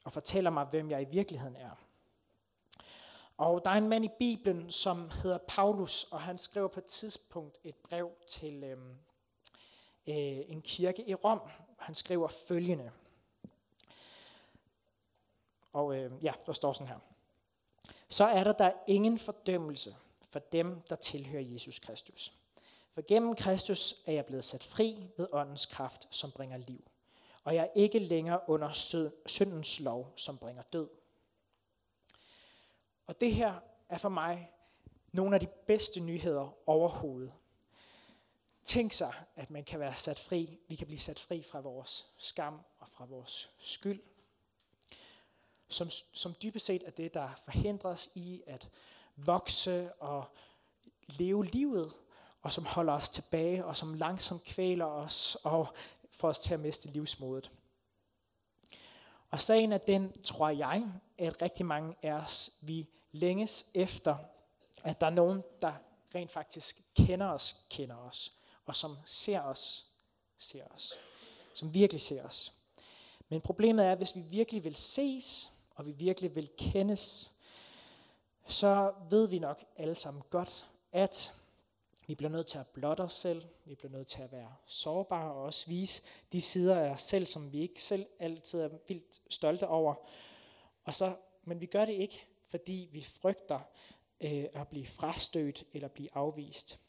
og 0.04 0.14
fortæller 0.14 0.50
mig, 0.50 0.66
hvem 0.66 0.92
jeg 0.92 1.02
i 1.02 1.06
virkeligheden 1.06 1.56
er. 1.56 1.85
Og 3.38 3.66
der 3.66 3.72
er 3.72 3.76
en 3.76 3.90
mand 3.90 4.06
i 4.06 4.10
Bibelen, 4.20 4.72
som 4.72 5.10
hedder 5.10 5.38
Paulus, 5.38 6.04
og 6.04 6.22
han 6.22 6.38
skriver 6.38 6.68
på 6.68 6.80
et 6.80 6.86
tidspunkt 6.86 7.58
et 7.64 7.76
brev 7.76 8.12
til 8.28 8.64
øhm, 8.64 8.90
øh, 10.08 10.16
en 10.48 10.62
kirke 10.62 11.10
i 11.10 11.14
Rom. 11.14 11.42
Han 11.78 11.96
skriver 11.96 12.28
følgende. 12.28 12.92
Og 15.74 15.96
øh, 15.96 16.12
ja, 16.24 16.34
der 16.46 16.54
står 16.54 16.74
sådan 16.74 16.88
her. 16.88 17.00
Så 18.10 18.24
er 18.24 18.44
der 18.44 18.54
der 18.54 18.72
ingen 18.88 19.20
fordømmelse 19.20 19.96
for 20.30 20.40
dem, 20.40 20.82
der 20.90 20.96
tilhører 20.96 21.44
Jesus 21.44 21.80
Kristus. 21.80 22.34
For 22.94 23.02
gennem 23.08 23.36
Kristus 23.36 23.96
er 24.06 24.12
jeg 24.12 24.26
blevet 24.26 24.46
sat 24.46 24.64
fri 24.64 25.08
ved 25.18 25.28
åndens 25.32 25.66
kraft, 25.66 26.08
som 26.12 26.32
bringer 26.32 26.58
liv. 26.58 26.84
Og 27.44 27.56
jeg 27.56 27.64
er 27.64 27.72
ikke 27.76 28.00
længere 28.00 28.40
under 28.48 28.72
syndens 29.26 29.80
lov, 29.80 30.14
som 30.16 30.38
bringer 30.38 30.64
død. 30.74 30.88
Og 33.08 33.22
det 33.22 33.36
her 33.36 33.60
er 33.90 33.98
for 33.98 34.10
mig 34.10 34.52
nogle 35.12 35.36
af 35.36 35.40
de 35.40 35.48
bedste 35.48 36.00
nyheder 36.00 36.70
overhovedet. 36.70 37.34
Tænk 38.64 38.94
sig, 38.94 39.14
at 39.36 39.50
man 39.50 39.64
kan 39.64 39.80
være 39.80 39.96
sat 39.96 40.20
fri. 40.20 40.60
Vi 40.68 40.76
kan 40.76 40.88
blive 40.88 41.00
sat 41.00 41.20
fri 41.20 41.42
fra 41.42 41.60
vores 41.60 42.06
skam 42.18 42.60
og 42.80 42.88
fra 42.88 43.06
vores 43.06 43.50
skyld. 43.60 44.02
Som, 45.68 45.90
som 46.14 46.36
dybest 46.44 46.66
set 46.66 46.84
er 46.86 46.92
det, 46.92 47.14
der 47.14 47.30
forhindrer 47.44 47.92
os 47.92 48.10
i 48.16 48.44
at 48.48 48.70
vokse 49.16 49.94
og 49.94 50.26
leve 51.08 51.46
livet, 51.46 51.94
og 52.42 52.54
som 52.54 52.66
holder 52.66 52.94
os 52.94 53.10
tilbage, 53.10 53.66
og 53.66 53.78
som 53.78 53.94
langsomt 53.94 54.44
kvæler 54.44 54.86
os 54.86 55.38
og 55.44 55.68
får 56.12 56.30
os 56.30 56.40
til 56.40 56.54
at 56.54 56.60
miste 56.60 56.90
livsmodet. 56.90 57.52
Og 59.32 59.42
sagen 59.42 59.72
er 59.72 59.78
den, 59.78 60.22
tror 60.22 60.50
jeg, 60.50 60.92
at 61.18 61.42
rigtig 61.42 61.66
mange 61.66 61.96
af 62.02 62.14
os, 62.14 62.58
vi 62.62 62.90
længes 63.16 63.66
efter, 63.74 64.16
at 64.84 65.02
der 65.02 65.08
er 65.08 65.12
nogen, 65.12 65.44
der 65.62 65.74
rent 66.16 66.32
faktisk 66.32 66.82
kender 66.96 67.28
os, 67.28 67.56
kender 67.70 67.96
os, 67.96 68.34
og 68.66 68.76
som 68.76 68.98
ser 69.06 69.42
os, 69.42 69.86
ser 70.40 70.66
os, 70.66 70.94
som 71.54 71.74
virkelig 71.74 72.02
ser 72.02 72.24
os. 72.24 72.54
Men 73.30 73.42
problemet 73.42 73.86
er, 73.86 73.92
at 73.92 73.98
hvis 73.98 74.16
vi 74.16 74.22
virkelig 74.22 74.64
vil 74.64 74.76
ses, 74.76 75.52
og 75.76 75.86
vi 75.86 75.92
virkelig 75.92 76.36
vil 76.36 76.50
kendes, 76.58 77.32
så 78.48 78.94
ved 79.10 79.28
vi 79.28 79.40
nok 79.40 79.64
alle 79.78 79.96
sammen 79.96 80.24
godt, 80.30 80.68
at 80.92 81.34
vi 82.08 82.16
bliver 82.16 82.30
nødt 82.30 82.48
til 82.48 82.58
at 82.58 82.68
blotte 82.68 83.02
os 83.02 83.14
selv, 83.14 83.46
vi 83.66 83.76
bliver 83.76 83.92
nødt 83.92 84.08
til 84.08 84.22
at 84.22 84.32
være 84.32 84.56
sårbare 84.66 85.34
og 85.34 85.44
også 85.44 85.68
vise 85.68 86.02
de 86.32 86.42
sider 86.42 86.80
af 86.80 86.90
os 86.90 87.02
selv, 87.02 87.26
som 87.26 87.52
vi 87.52 87.60
ikke 87.60 87.82
selv 87.82 88.06
altid 88.20 88.62
er 88.62 88.70
vildt 88.88 89.22
stolte 89.30 89.68
over. 89.68 89.96
Og 90.84 90.96
så, 90.96 91.16
men 91.44 91.62
vi 91.62 91.66
gør 91.66 91.86
det 91.86 91.94
ikke, 91.94 92.26
fordi 92.48 92.90
vi 92.92 93.02
frygter 93.02 93.60
øh, 94.22 94.46
at 94.54 94.68
blive 94.68 94.86
frastødt 94.86 95.64
eller 95.74 95.88
blive 95.88 96.10
afvist. 96.16 96.82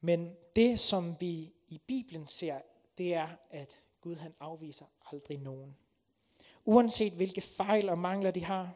Men 0.00 0.36
det, 0.56 0.80
som 0.80 1.16
vi 1.20 1.52
i 1.68 1.80
Bibelen 1.86 2.28
ser, 2.28 2.60
det 2.98 3.14
er, 3.14 3.28
at 3.50 3.78
Gud 4.00 4.16
han 4.16 4.34
afviser 4.40 4.86
aldrig 5.12 5.38
nogen. 5.38 5.76
Uanset 6.64 7.12
hvilke 7.12 7.40
fejl 7.40 7.88
og 7.88 7.98
mangler 7.98 8.30
de 8.30 8.44
har. 8.44 8.74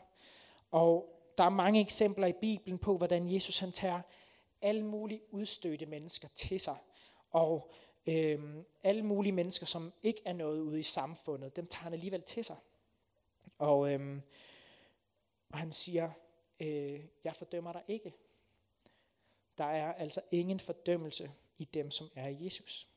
Og 0.70 1.08
der 1.38 1.44
er 1.44 1.50
mange 1.50 1.80
eksempler 1.80 2.26
i 2.26 2.32
Bibelen 2.32 2.78
på, 2.78 2.96
hvordan 2.96 3.34
Jesus 3.34 3.58
han 3.58 3.72
tager 3.72 4.00
alle 4.62 4.84
mulige 4.84 5.20
udstødte 5.30 5.86
mennesker 5.86 6.28
til 6.28 6.60
sig. 6.60 6.76
Og 7.30 7.72
øhm, 8.06 8.64
alle 8.82 9.02
mulige 9.02 9.32
mennesker, 9.32 9.66
som 9.66 9.92
ikke 10.02 10.22
er 10.24 10.32
noget 10.32 10.60
ude 10.60 10.80
i 10.80 10.82
samfundet, 10.82 11.56
dem 11.56 11.66
tager 11.66 11.82
han 11.82 11.92
alligevel 11.92 12.22
til 12.22 12.44
sig. 12.44 12.56
Og 13.58 13.92
øhm, 13.92 14.22
og 15.52 15.58
han 15.58 15.72
siger, 15.72 16.10
øh, 16.60 17.00
jeg 17.24 17.36
fordømmer 17.36 17.72
dig 17.72 17.82
ikke. 17.88 18.14
Der 19.58 19.64
er 19.64 19.92
altså 19.92 20.20
ingen 20.30 20.60
fordømmelse 20.60 21.32
i 21.58 21.64
dem, 21.64 21.90
som 21.90 22.10
er 22.14 22.28
i 22.28 22.44
Jesus. 22.44 22.88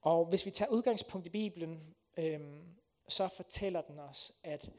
Og 0.00 0.26
hvis 0.26 0.46
vi 0.46 0.50
tager 0.50 0.70
udgangspunkt 0.70 1.26
i 1.26 1.30
Bibelen, 1.30 1.94
øh, 2.16 2.40
så 3.08 3.28
fortæller 3.28 3.82
den 3.82 3.98
os, 3.98 4.32
at 4.42 4.70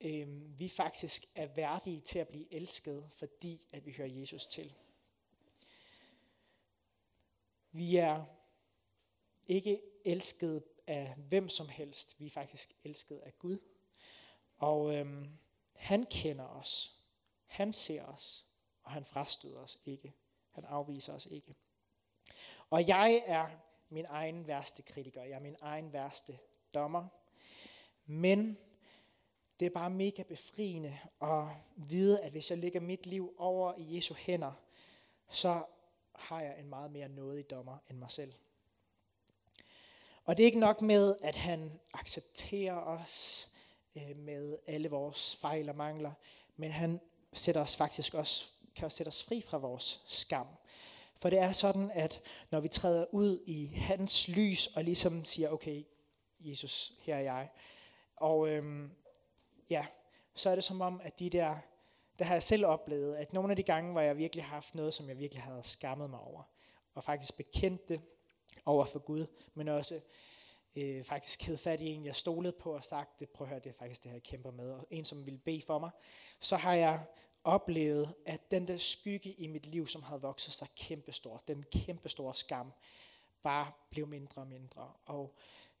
øh, 0.00 0.58
vi 0.58 0.68
faktisk 0.68 1.24
er 1.34 1.46
værdige 1.46 2.00
til 2.00 2.18
at 2.18 2.28
blive 2.28 2.52
elsket, 2.52 3.08
fordi 3.10 3.66
at 3.72 3.86
vi 3.86 3.92
hører 3.92 4.08
Jesus 4.08 4.46
til. 4.46 4.74
Vi 7.72 7.96
er 7.96 8.24
ikke 9.48 9.80
elsket 10.04 10.64
af 10.86 11.14
hvem 11.16 11.48
som 11.48 11.68
helst. 11.68 12.20
Vi 12.20 12.26
er 12.26 12.30
faktisk 12.30 12.72
elsket 12.84 13.18
af 13.18 13.38
Gud. 13.38 13.58
Og 14.56 14.94
øhm, 14.94 15.38
han 15.84 16.06
kender 16.06 16.48
os. 16.48 16.94
Han 17.46 17.72
ser 17.72 18.04
os. 18.04 18.44
Og 18.82 18.90
han 18.90 19.04
frastøder 19.04 19.60
os 19.60 19.78
ikke. 19.84 20.14
Han 20.50 20.64
afviser 20.64 21.14
os 21.14 21.26
ikke. 21.26 21.56
Og 22.70 22.88
jeg 22.88 23.22
er 23.26 23.48
min 23.88 24.04
egen 24.08 24.46
værste 24.46 24.82
kritiker. 24.82 25.22
Jeg 25.22 25.36
er 25.36 25.40
min 25.40 25.56
egen 25.60 25.92
værste 25.92 26.38
dommer. 26.74 27.08
Men 28.06 28.58
det 29.60 29.66
er 29.66 29.70
bare 29.70 29.90
mega 29.90 30.22
befriende 30.22 30.98
at 31.22 31.46
vide, 31.76 32.20
at 32.20 32.32
hvis 32.32 32.50
jeg 32.50 32.58
lægger 32.58 32.80
mit 32.80 33.06
liv 33.06 33.34
over 33.38 33.74
i 33.78 33.96
Jesu 33.96 34.14
hænder, 34.14 34.52
så 35.30 35.64
har 36.14 36.40
jeg 36.40 36.58
en 36.58 36.68
meget 36.68 36.90
mere 36.90 37.08
nådig 37.08 37.50
dommer 37.50 37.78
end 37.90 37.98
mig 37.98 38.10
selv. 38.10 38.32
Og 40.24 40.36
det 40.36 40.42
er 40.42 40.46
ikke 40.46 40.58
nok 40.58 40.82
med, 40.82 41.16
at 41.22 41.36
han 41.36 41.80
accepterer 41.92 42.76
os, 42.76 43.48
øh, 43.96 44.16
med 44.16 44.58
alle 44.66 44.88
vores 44.88 45.36
fejl 45.36 45.68
og 45.68 45.76
mangler, 45.76 46.12
men 46.56 46.70
han 46.70 47.00
sætter 47.32 47.60
os 47.60 47.76
faktisk 47.76 48.14
også, 48.14 48.52
kan 48.76 48.84
også 48.84 48.96
sætte 48.96 49.08
os 49.08 49.24
fri 49.24 49.40
fra 49.40 49.58
vores 49.58 50.02
skam. 50.06 50.46
For 51.16 51.30
det 51.30 51.38
er 51.38 51.52
sådan, 51.52 51.90
at 51.94 52.20
når 52.50 52.60
vi 52.60 52.68
træder 52.68 53.06
ud 53.12 53.42
i 53.46 53.66
hans 53.66 54.28
lys 54.28 54.66
og 54.66 54.84
ligesom 54.84 55.24
siger, 55.24 55.48
okay, 55.48 55.84
Jesus, 56.40 56.92
her 57.00 57.16
er 57.16 57.20
jeg. 57.20 57.50
Og 58.16 58.48
øhm, 58.48 58.90
ja, 59.70 59.86
så 60.34 60.50
er 60.50 60.54
det 60.54 60.64
som 60.64 60.80
om, 60.80 61.00
at 61.04 61.18
de 61.18 61.30
der, 61.30 61.56
der 62.18 62.24
har 62.24 62.34
jeg 62.34 62.42
selv 62.42 62.66
oplevet, 62.66 63.16
at 63.16 63.32
nogle 63.32 63.50
af 63.50 63.56
de 63.56 63.62
gange, 63.62 63.92
hvor 63.92 64.00
jeg 64.00 64.16
virkelig 64.16 64.44
har 64.44 64.54
haft 64.54 64.74
noget, 64.74 64.94
som 64.94 65.08
jeg 65.08 65.18
virkelig 65.18 65.42
havde 65.42 65.62
skammet 65.62 66.10
mig 66.10 66.20
over, 66.20 66.42
og 66.94 67.04
faktisk 67.04 67.36
bekendt 67.36 67.88
det 67.88 68.00
over 68.64 68.84
for 68.84 68.98
Gud, 68.98 69.26
men 69.54 69.68
også 69.68 70.00
øh, 70.76 71.04
faktisk 71.04 71.42
hed 71.42 71.56
fat 71.56 71.80
i 71.80 71.86
en, 71.86 72.04
jeg 72.04 72.16
stolede 72.16 72.52
på 72.52 72.74
og 72.74 72.84
sagt, 72.84 73.20
det, 73.20 73.30
prøv 73.30 73.44
at 73.44 73.48
høre, 73.48 73.60
det 73.60 73.70
er 73.70 73.78
faktisk 73.78 74.02
det 74.02 74.10
her, 74.10 74.16
jeg 74.16 74.22
kæmper 74.22 74.50
med, 74.50 74.70
og 74.70 74.86
en, 74.90 75.04
som 75.04 75.26
ville 75.26 75.38
bede 75.38 75.62
for 75.62 75.78
mig, 75.78 75.90
så 76.40 76.56
har 76.56 76.74
jeg 76.74 77.04
oplevet, 77.44 78.14
at 78.26 78.50
den 78.50 78.68
der 78.68 78.78
skygge 78.78 79.32
i 79.32 79.46
mit 79.46 79.66
liv, 79.66 79.86
som 79.86 80.02
havde 80.02 80.20
vokset 80.20 80.52
sig 80.52 80.68
kæmpestor, 80.76 81.42
den 81.48 81.64
kæmpestore 81.72 82.34
skam, 82.34 82.72
bare 83.42 83.72
blev 83.90 84.06
mindre 84.06 84.42
og 84.42 84.48
mindre. 84.48 84.92
Og 85.04 85.34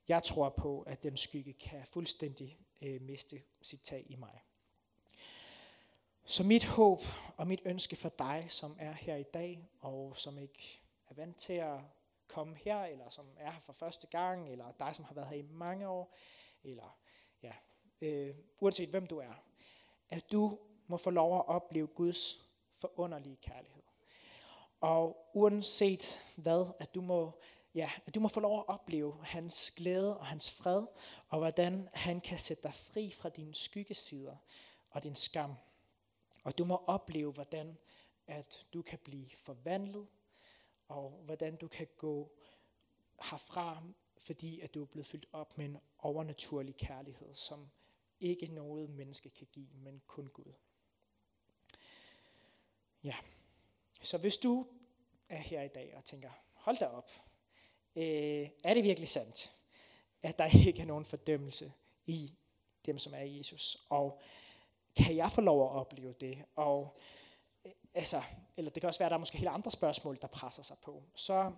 jeg 0.08 0.22
tror 0.22 0.48
på, 0.48 0.82
at 0.82 1.02
den 1.02 1.16
skygge 1.16 1.52
kan 1.52 1.82
fuldstændig 1.86 2.58
øh, 2.82 3.02
miste 3.02 3.42
sit 3.62 3.80
tag 3.80 4.04
i 4.08 4.16
mig. 4.16 4.42
Så 6.24 6.42
mit 6.44 6.64
håb 6.64 7.00
og 7.36 7.46
mit 7.46 7.60
ønske 7.64 7.96
for 7.96 8.08
dig, 8.08 8.46
som 8.48 8.76
er 8.80 8.92
her 8.92 9.16
i 9.16 9.22
dag, 9.22 9.68
og 9.80 10.12
som 10.16 10.38
ikke 10.38 10.80
er 11.08 11.14
vant 11.14 11.36
til 11.36 11.52
at 11.52 11.78
komme 12.28 12.56
her, 12.56 12.84
eller 12.84 13.10
som 13.10 13.26
er 13.36 13.50
her 13.50 13.60
for 13.60 13.72
første 13.72 14.06
gang, 14.06 14.52
eller 14.52 14.72
dig, 14.72 14.94
som 14.94 15.04
har 15.04 15.14
været 15.14 15.28
her 15.28 15.36
i 15.36 15.42
mange 15.42 15.88
år, 15.88 16.16
eller 16.64 16.98
ja, 17.42 17.52
øh, 18.00 18.34
uanset 18.60 18.88
hvem 18.88 19.06
du 19.06 19.18
er, 19.18 19.42
at 20.08 20.32
du 20.32 20.58
må 20.86 20.96
få 20.96 21.10
lov 21.10 21.36
at 21.36 21.48
opleve 21.48 21.86
Guds 21.86 22.48
forunderlige 22.76 23.36
kærlighed. 23.36 23.82
Og 24.80 25.30
uanset 25.34 26.20
hvad, 26.36 26.66
at 26.78 26.94
du 26.94 27.00
må, 27.00 27.40
ja, 27.74 27.90
at 28.06 28.14
du 28.14 28.20
må 28.20 28.28
få 28.28 28.40
lov 28.40 28.58
at 28.58 28.68
opleve 28.68 29.24
hans 29.24 29.70
glæde 29.70 30.18
og 30.18 30.26
hans 30.26 30.50
fred, 30.50 30.86
og 31.28 31.38
hvordan 31.38 31.88
han 31.92 32.20
kan 32.20 32.38
sætte 32.38 32.62
dig 32.62 32.74
fri 32.74 33.10
fra 33.10 33.28
dine 33.28 33.54
skyggesider 33.54 34.36
og 34.90 35.02
din 35.02 35.14
skam. 35.14 35.54
Og 36.44 36.58
du 36.58 36.64
må 36.64 36.76
opleve, 36.86 37.32
hvordan 37.32 37.78
at 38.26 38.66
du 38.72 38.82
kan 38.82 38.98
blive 38.98 39.30
forvandlet, 39.30 40.06
og 40.88 41.10
hvordan 41.24 41.56
du 41.56 41.68
kan 41.68 41.86
gå 41.96 42.32
herfra, 43.30 43.82
fordi 44.18 44.60
at 44.60 44.74
du 44.74 44.82
er 44.82 44.86
blevet 44.86 45.06
fyldt 45.06 45.26
op 45.32 45.58
med 45.58 45.64
en 45.64 45.78
overnaturlig 45.98 46.76
kærlighed, 46.76 47.34
som 47.34 47.70
ikke 48.20 48.46
noget 48.46 48.90
menneske 48.90 49.30
kan 49.30 49.46
give, 49.52 49.68
men 49.74 50.02
kun 50.06 50.26
Gud. 50.26 50.52
Ja, 53.04 53.16
så 54.02 54.18
hvis 54.18 54.36
du 54.36 54.66
er 55.28 55.38
her 55.38 55.62
i 55.62 55.68
dag 55.68 55.96
og 55.96 56.04
tænker, 56.04 56.30
hold 56.52 56.78
da 56.78 56.86
op, 56.86 57.10
øh, 57.96 58.48
er 58.64 58.74
det 58.74 58.84
virkelig 58.84 59.08
sandt, 59.08 59.50
at 60.22 60.38
der 60.38 60.58
ikke 60.68 60.82
er 60.82 60.86
nogen 60.86 61.04
fordømmelse 61.04 61.72
i 62.06 62.32
dem, 62.86 62.98
som 62.98 63.14
er 63.14 63.20
i 63.20 63.38
Jesus? 63.38 63.86
Og 63.88 64.20
kan 64.96 65.16
jeg 65.16 65.32
få 65.32 65.40
lov 65.40 65.62
at 65.62 65.70
opleve 65.70 66.12
det? 66.12 66.44
Og 66.54 66.96
øh, 67.66 67.72
altså, 67.94 68.22
eller 68.56 68.70
det 68.70 68.80
kan 68.80 68.88
også 68.88 69.00
være, 69.00 69.06
at 69.06 69.10
der 69.10 69.16
er 69.16 69.18
måske 69.18 69.38
helt 69.38 69.50
andre 69.50 69.70
spørgsmål, 69.70 70.18
der 70.22 70.28
presser 70.28 70.62
sig 70.62 70.76
på. 70.82 71.02
Så 71.14 71.52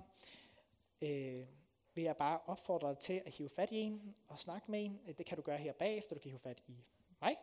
øh, 1.03 1.47
vil 1.95 2.05
jeg 2.05 2.17
bare 2.17 2.41
opfordre 2.47 2.89
dig 2.89 2.99
til 2.99 3.23
at 3.27 3.33
hive 3.33 3.49
fat 3.49 3.71
i 3.71 3.77
en 3.77 4.15
og 4.29 4.39
snakke 4.39 4.71
med 4.71 4.85
en. 4.85 5.01
Det 5.19 5.27
kan 5.27 5.37
du 5.37 5.43
gøre 5.43 5.59
her 5.59 5.73
bagefter. 5.73 6.15
Du 6.15 6.21
kan 6.21 6.31
hive 6.31 6.39
fat 6.39 6.63
i 6.67 6.85
mig. 7.21 7.37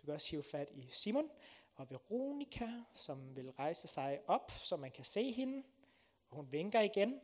Du 0.00 0.04
kan 0.04 0.14
også 0.14 0.30
hive 0.30 0.42
fat 0.42 0.68
i 0.72 0.88
Simon 0.92 1.30
og 1.74 1.90
Veronika, 1.90 2.68
som 2.94 3.36
vil 3.36 3.50
rejse 3.50 3.88
sig 3.88 4.20
op, 4.26 4.50
så 4.50 4.76
man 4.76 4.90
kan 4.90 5.04
se 5.04 5.32
hende. 5.32 5.62
Hun 6.28 6.52
vinker 6.52 6.80
igen. 6.80 7.20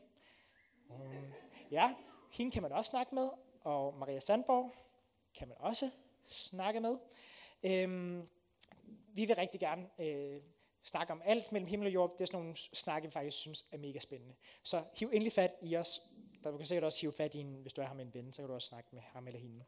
Hun, 0.89 1.35
ja, 1.71 1.95
hende 2.31 2.53
kan 2.53 2.63
man 2.63 2.73
også 2.73 2.91
snakke 2.91 3.15
med. 3.15 3.29
Og 3.61 3.95
Maria 3.95 4.21
Sandborg 4.21 4.71
kan 5.35 5.49
man 5.49 5.57
også 5.61 5.91
snakke 6.25 6.81
med. 6.81 6.99
Øhm, 7.63 8.29
vi 9.09 9.25
vil 9.25 9.37
rigtig 9.37 9.61
gerne 9.61 9.89
øh, 9.99 10.43
snakke 10.87 11.13
om 11.13 11.23
alt 11.25 11.53
mellem 11.53 11.69
himmel 11.69 11.87
og 11.89 11.95
jord. 11.95 12.13
Det 12.13 12.21
er 12.21 12.27
sådan 12.27 12.41
nogle 12.41 12.57
snakke, 12.57 13.09
vi 13.09 13.13
faktisk 13.13 13.37
synes 13.37 13.65
er 13.73 13.79
mega 13.79 13.99
spændende. 13.99 14.35
Så 14.63 14.85
hiv 14.97 15.11
endelig 15.13 15.33
fat 15.33 15.55
i 15.63 15.77
os. 15.77 16.01
Der 16.45 16.51
du 16.51 16.57
kan 16.57 16.67
sikkert 16.67 16.85
også 16.85 17.01
hive 17.01 17.13
fat 17.13 17.35
i 17.35 17.39
en, 17.39 17.55
hvis 17.63 17.73
du 17.73 17.81
er 17.81 17.87
her 17.87 17.95
med 17.95 18.05
en 18.05 18.15
ven, 18.15 18.33
så 18.33 18.43
kan 18.43 18.49
du 18.49 18.55
også 18.55 18.69
snakke 18.69 18.89
med 18.93 19.03
ham 19.03 19.27
eller 19.27 19.41
hende. 19.41 19.65